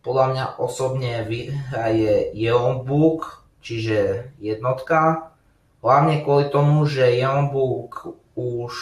Podľa 0.00 0.26
mňa 0.32 0.44
osobne 0.62 1.26
vyhraje 1.26 2.32
Jeonbuk, 2.38 3.42
čiže 3.58 4.30
jednotka. 4.38 5.34
Hlavne 5.82 6.22
kvôli 6.22 6.54
tomu, 6.54 6.86
že 6.86 7.18
Jeonbuk 7.18 8.14
už 8.38 8.74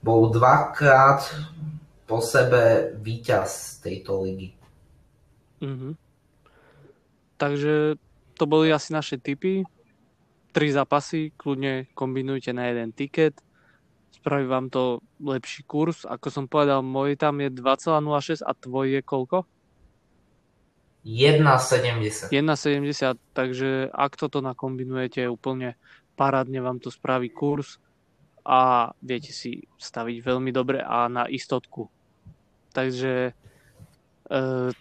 bol 0.00 0.32
dvakrát 0.32 1.28
po 2.08 2.24
sebe 2.24 2.96
víťaz 2.98 3.80
tejto 3.84 4.24
ligy. 4.24 4.56
Mm-hmm. 5.62 6.01
Takže 7.42 7.98
to 8.38 8.44
boli 8.46 8.70
asi 8.70 8.94
naše 8.94 9.18
typy. 9.18 9.66
Tri 10.54 10.70
zápasy, 10.70 11.34
kľudne 11.34 11.90
kombinujte 11.90 12.54
na 12.54 12.70
jeden 12.70 12.94
tiket. 12.94 13.34
Spraví 14.14 14.46
vám 14.46 14.70
to 14.70 15.02
lepší 15.18 15.66
kurz. 15.66 16.06
Ako 16.06 16.30
som 16.30 16.46
povedal, 16.46 16.86
môj 16.86 17.18
tam 17.18 17.42
je 17.42 17.50
2,06 17.50 18.46
a 18.46 18.54
tvoj 18.54 18.86
je 18.94 19.00
koľko? 19.02 19.38
1,70. 21.02 22.30
1,70, 22.30 23.18
takže 23.34 23.90
ak 23.90 24.14
toto 24.14 24.38
nakombinujete 24.38 25.26
úplne 25.26 25.74
parádne 26.14 26.62
vám 26.62 26.78
to 26.78 26.94
spraví 26.94 27.26
kurz 27.34 27.82
a 28.46 28.94
viete 29.02 29.34
si 29.34 29.66
staviť 29.82 30.22
veľmi 30.22 30.54
dobre 30.54 30.78
a 30.78 31.10
na 31.10 31.26
istotku. 31.26 31.90
Takže 32.70 33.14
e, 33.26 33.32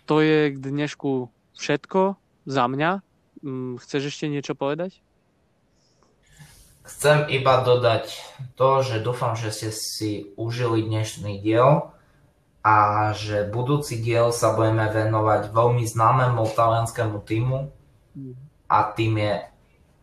to 0.06 0.16
je 0.22 0.40
k 0.54 0.56
dnešku 0.62 1.26
všetko 1.58 2.21
za 2.46 2.66
mňa. 2.68 3.02
Mm, 3.42 3.82
chceš 3.82 4.14
ešte 4.14 4.26
niečo 4.30 4.54
povedať? 4.54 5.02
Chcem 6.82 7.30
iba 7.30 7.62
dodať 7.62 8.10
to, 8.58 8.82
že 8.82 9.06
dúfam, 9.06 9.38
že 9.38 9.54
ste 9.54 9.70
si 9.70 10.12
užili 10.34 10.82
dnešný 10.82 11.38
diel 11.40 11.94
a 12.66 12.76
že 13.14 13.50
budúci 13.50 14.02
diel 14.02 14.34
sa 14.34 14.54
budeme 14.54 14.90
venovať 14.90 15.54
veľmi 15.54 15.86
známemu 15.86 16.42
talianskému 16.54 17.18
týmu 17.26 17.70
a 18.70 18.78
tým 18.98 19.14
je 19.18 19.34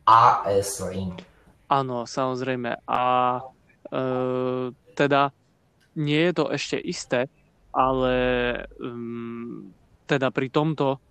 AS 0.06 0.82
Rim. 0.82 1.18
Áno, 1.68 2.08
samozrejme. 2.08 2.82
A 2.88 3.02
e, 3.38 3.42
teda 4.96 5.30
nie 5.98 6.22
je 6.30 6.32
to 6.32 6.44
ešte 6.48 6.78
isté, 6.80 7.20
ale 7.74 8.14
um, 8.80 9.70
teda 10.08 10.32
pri 10.32 10.48
tomto 10.48 11.02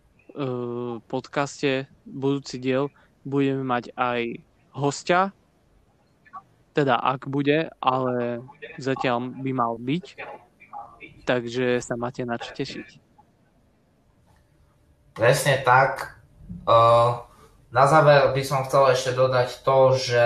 podcaste 1.10 1.90
budúci 2.06 2.62
diel 2.62 2.94
budeme 3.26 3.66
mať 3.66 3.92
aj 3.98 4.22
hostia, 4.78 5.34
teda 6.78 7.02
ak 7.02 7.26
bude, 7.26 7.74
ale 7.82 8.46
zatiaľ 8.78 9.34
by 9.34 9.52
mal 9.52 9.82
byť, 9.82 10.06
takže 11.26 11.82
sa 11.82 11.98
máte 11.98 12.22
na 12.22 12.38
čo 12.38 12.54
tešiť. 12.54 13.02
Presne 15.18 15.66
tak. 15.66 16.22
Uh, 16.70 17.26
na 17.74 17.90
záver 17.90 18.32
by 18.32 18.42
som 18.46 18.62
chcel 18.70 18.94
ešte 18.94 19.18
dodať 19.18 19.66
to, 19.66 19.98
že 19.98 20.26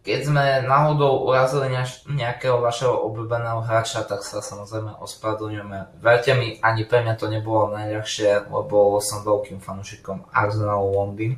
keď 0.00 0.20
sme 0.24 0.44
náhodou 0.64 1.28
urazili 1.28 1.68
nejakého 2.08 2.56
vašeho 2.56 3.04
obľúbeného 3.04 3.60
hráča, 3.60 4.08
tak 4.08 4.24
sa 4.24 4.40
samozrejme 4.40 4.96
ospravedlňujeme. 4.96 6.00
Verte 6.00 6.32
mi, 6.32 6.56
ani 6.64 6.88
pre 6.88 7.04
mňa 7.04 7.14
to 7.20 7.28
nebolo 7.28 7.68
najľahšie, 7.76 8.48
lebo 8.48 8.96
som 9.04 9.20
veľkým 9.20 9.60
fanúšikom 9.60 10.24
Arsenalu 10.32 10.88
Londýn. 10.96 11.32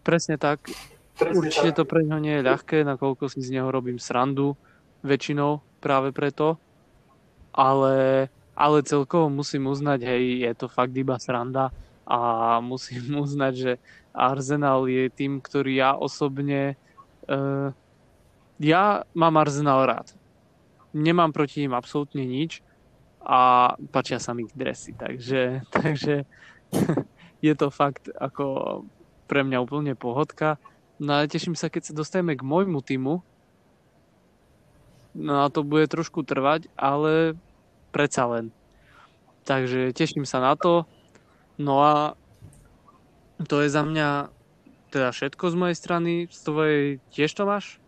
Presne 0.00 0.40
tak. 0.40 0.64
Presne 1.20 1.36
Určite 1.36 1.76
tak. 1.76 1.78
to 1.78 1.84
pre 1.84 2.08
ňo 2.08 2.16
nie 2.16 2.40
je 2.40 2.48
ľahké, 2.48 2.88
nakoľko 2.88 3.28
si 3.28 3.44
z 3.44 3.60
neho 3.60 3.68
robím 3.68 4.00
srandu 4.00 4.56
väčšinou 5.04 5.60
práve 5.84 6.08
preto. 6.16 6.56
Ale, 7.52 8.28
ale 8.56 8.76
celkovo 8.80 9.28
musím 9.28 9.68
uznať, 9.68 10.08
hej, 10.08 10.24
je 10.40 10.52
to 10.56 10.72
fakt 10.72 10.96
iba 10.96 11.20
sranda 11.20 11.68
a 12.08 12.18
musím 12.64 13.12
uznať, 13.28 13.52
že 13.52 13.72
Arsenal 14.16 14.88
je 14.88 15.12
tým, 15.12 15.44
ktorý 15.44 15.84
ja 15.84 15.92
osobne 15.92 16.80
Uh, 16.80 16.87
ja 18.58 18.82
mám 19.12 19.34
Arsenal 19.36 19.84
rád. 19.84 20.16
Nemám 20.96 21.32
proti 21.32 21.60
ním 21.62 21.76
absolútne 21.76 22.24
nič, 22.24 22.64
a 23.28 23.74
páčia 23.92 24.16
sa 24.16 24.32
mi 24.32 24.46
ich 24.46 24.54
dresy, 24.54 24.96
takže, 24.96 25.60
takže 25.74 26.24
je 27.46 27.52
to 27.52 27.68
fakt 27.68 28.08
ako 28.16 28.82
pre 29.28 29.44
mňa 29.44 29.58
úplne 29.60 29.92
pohodka. 29.92 30.56
No 30.98 31.20
a 31.20 31.28
teším 31.28 31.54
sa, 31.54 31.70
keď 31.70 31.92
sa 31.92 31.94
dostaneme 31.94 32.34
k 32.34 32.42
môjmu 32.42 32.80
týmu. 32.82 33.22
No 35.18 35.34
a 35.44 35.52
to 35.52 35.62
bude 35.62 35.86
trošku 35.92 36.24
trvať, 36.24 36.66
ale 36.74 37.36
predsa 37.92 38.26
len. 38.26 38.50
Takže 39.44 39.92
teším 39.92 40.24
sa 40.24 40.40
na 40.42 40.56
to. 40.56 40.88
No 41.60 41.84
a 41.84 41.94
to 43.46 43.62
je 43.62 43.68
za 43.70 43.84
mňa 43.86 44.32
teda 44.88 45.12
všetko 45.12 45.44
z 45.52 45.56
mojej 45.56 45.76
strany. 45.76 46.12
Z 46.28 46.38
tvojej 46.48 46.84
tiež 47.12 47.30
to 47.36 47.44
máš? 47.44 47.80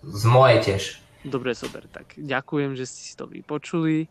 Z 0.00 0.24
mojej 0.28 0.58
tiež. 0.64 0.82
Dobre, 1.20 1.52
super. 1.52 1.84
Tak 1.88 2.16
ďakujem, 2.16 2.72
že 2.76 2.88
ste 2.88 3.02
si 3.04 3.14
to 3.16 3.28
vypočuli. 3.28 4.08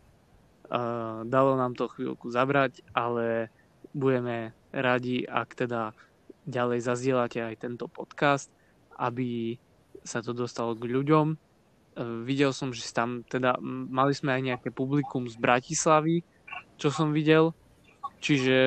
Uh, 0.69 1.25
dalo 1.25 1.57
nám 1.57 1.73
to 1.73 1.89
chvíľku 1.89 2.29
zabrať, 2.29 2.85
ale 2.93 3.49
budeme 3.97 4.53
radi, 4.69 5.25
ak 5.25 5.57
teda 5.57 5.97
ďalej 6.45 6.85
zazdieľate 6.85 7.41
aj 7.41 7.55
tento 7.57 7.89
podcast, 7.89 8.53
aby 9.01 9.57
sa 10.05 10.21
to 10.21 10.37
dostalo 10.37 10.77
k 10.77 10.85
ľuďom. 10.85 11.33
Uh, 11.33 12.21
videl 12.21 12.53
som, 12.53 12.69
že 12.69 12.85
tam 12.93 13.25
teda 13.25 13.57
mali 13.65 14.13
sme 14.13 14.37
aj 14.37 14.41
nejaké 14.45 14.69
publikum 14.69 15.25
z 15.25 15.41
Bratislavy, 15.41 16.21
čo 16.77 16.93
som 16.93 17.17
videl, 17.17 17.57
čiže 18.21 18.59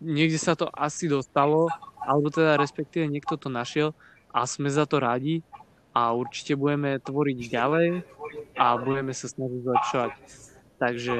niekde 0.00 0.36
sa 0.36 0.58
to 0.58 0.68
asi 0.72 1.08
dostalo, 1.08 1.70
alebo 2.02 2.28
teda 2.28 2.60
respektíve 2.60 3.08
niekto 3.08 3.38
to 3.40 3.48
našiel 3.48 3.96
a 4.30 4.44
sme 4.44 4.68
za 4.68 4.84
to 4.84 5.00
radi 5.00 5.40
a 5.96 6.12
určite 6.12 6.58
budeme 6.58 7.00
tvoriť 7.00 7.38
ďalej 7.48 8.04
a 8.60 8.76
budeme 8.76 9.16
sa 9.16 9.26
snažiť 9.30 9.60
zlepšovať. 9.64 10.12
Takže 10.76 11.16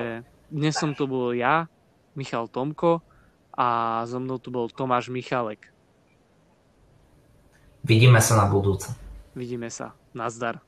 dnes 0.53 0.75
som 0.77 0.93
tu 0.93 1.09
bol 1.09 1.33
ja, 1.33 1.65
Michal 2.13 2.49
Tomko 2.53 3.01
a 3.57 4.03
so 4.05 4.21
mnou 4.21 4.37
tu 4.37 4.53
bol 4.53 4.69
Tomáš 4.69 5.09
Michalek. 5.09 5.73
Vidíme 7.87 8.19
sa 8.19 8.37
na 8.37 8.51
budúce. 8.51 8.93
Vidíme 9.33 9.71
sa. 9.71 9.95
Nazdar. 10.11 10.66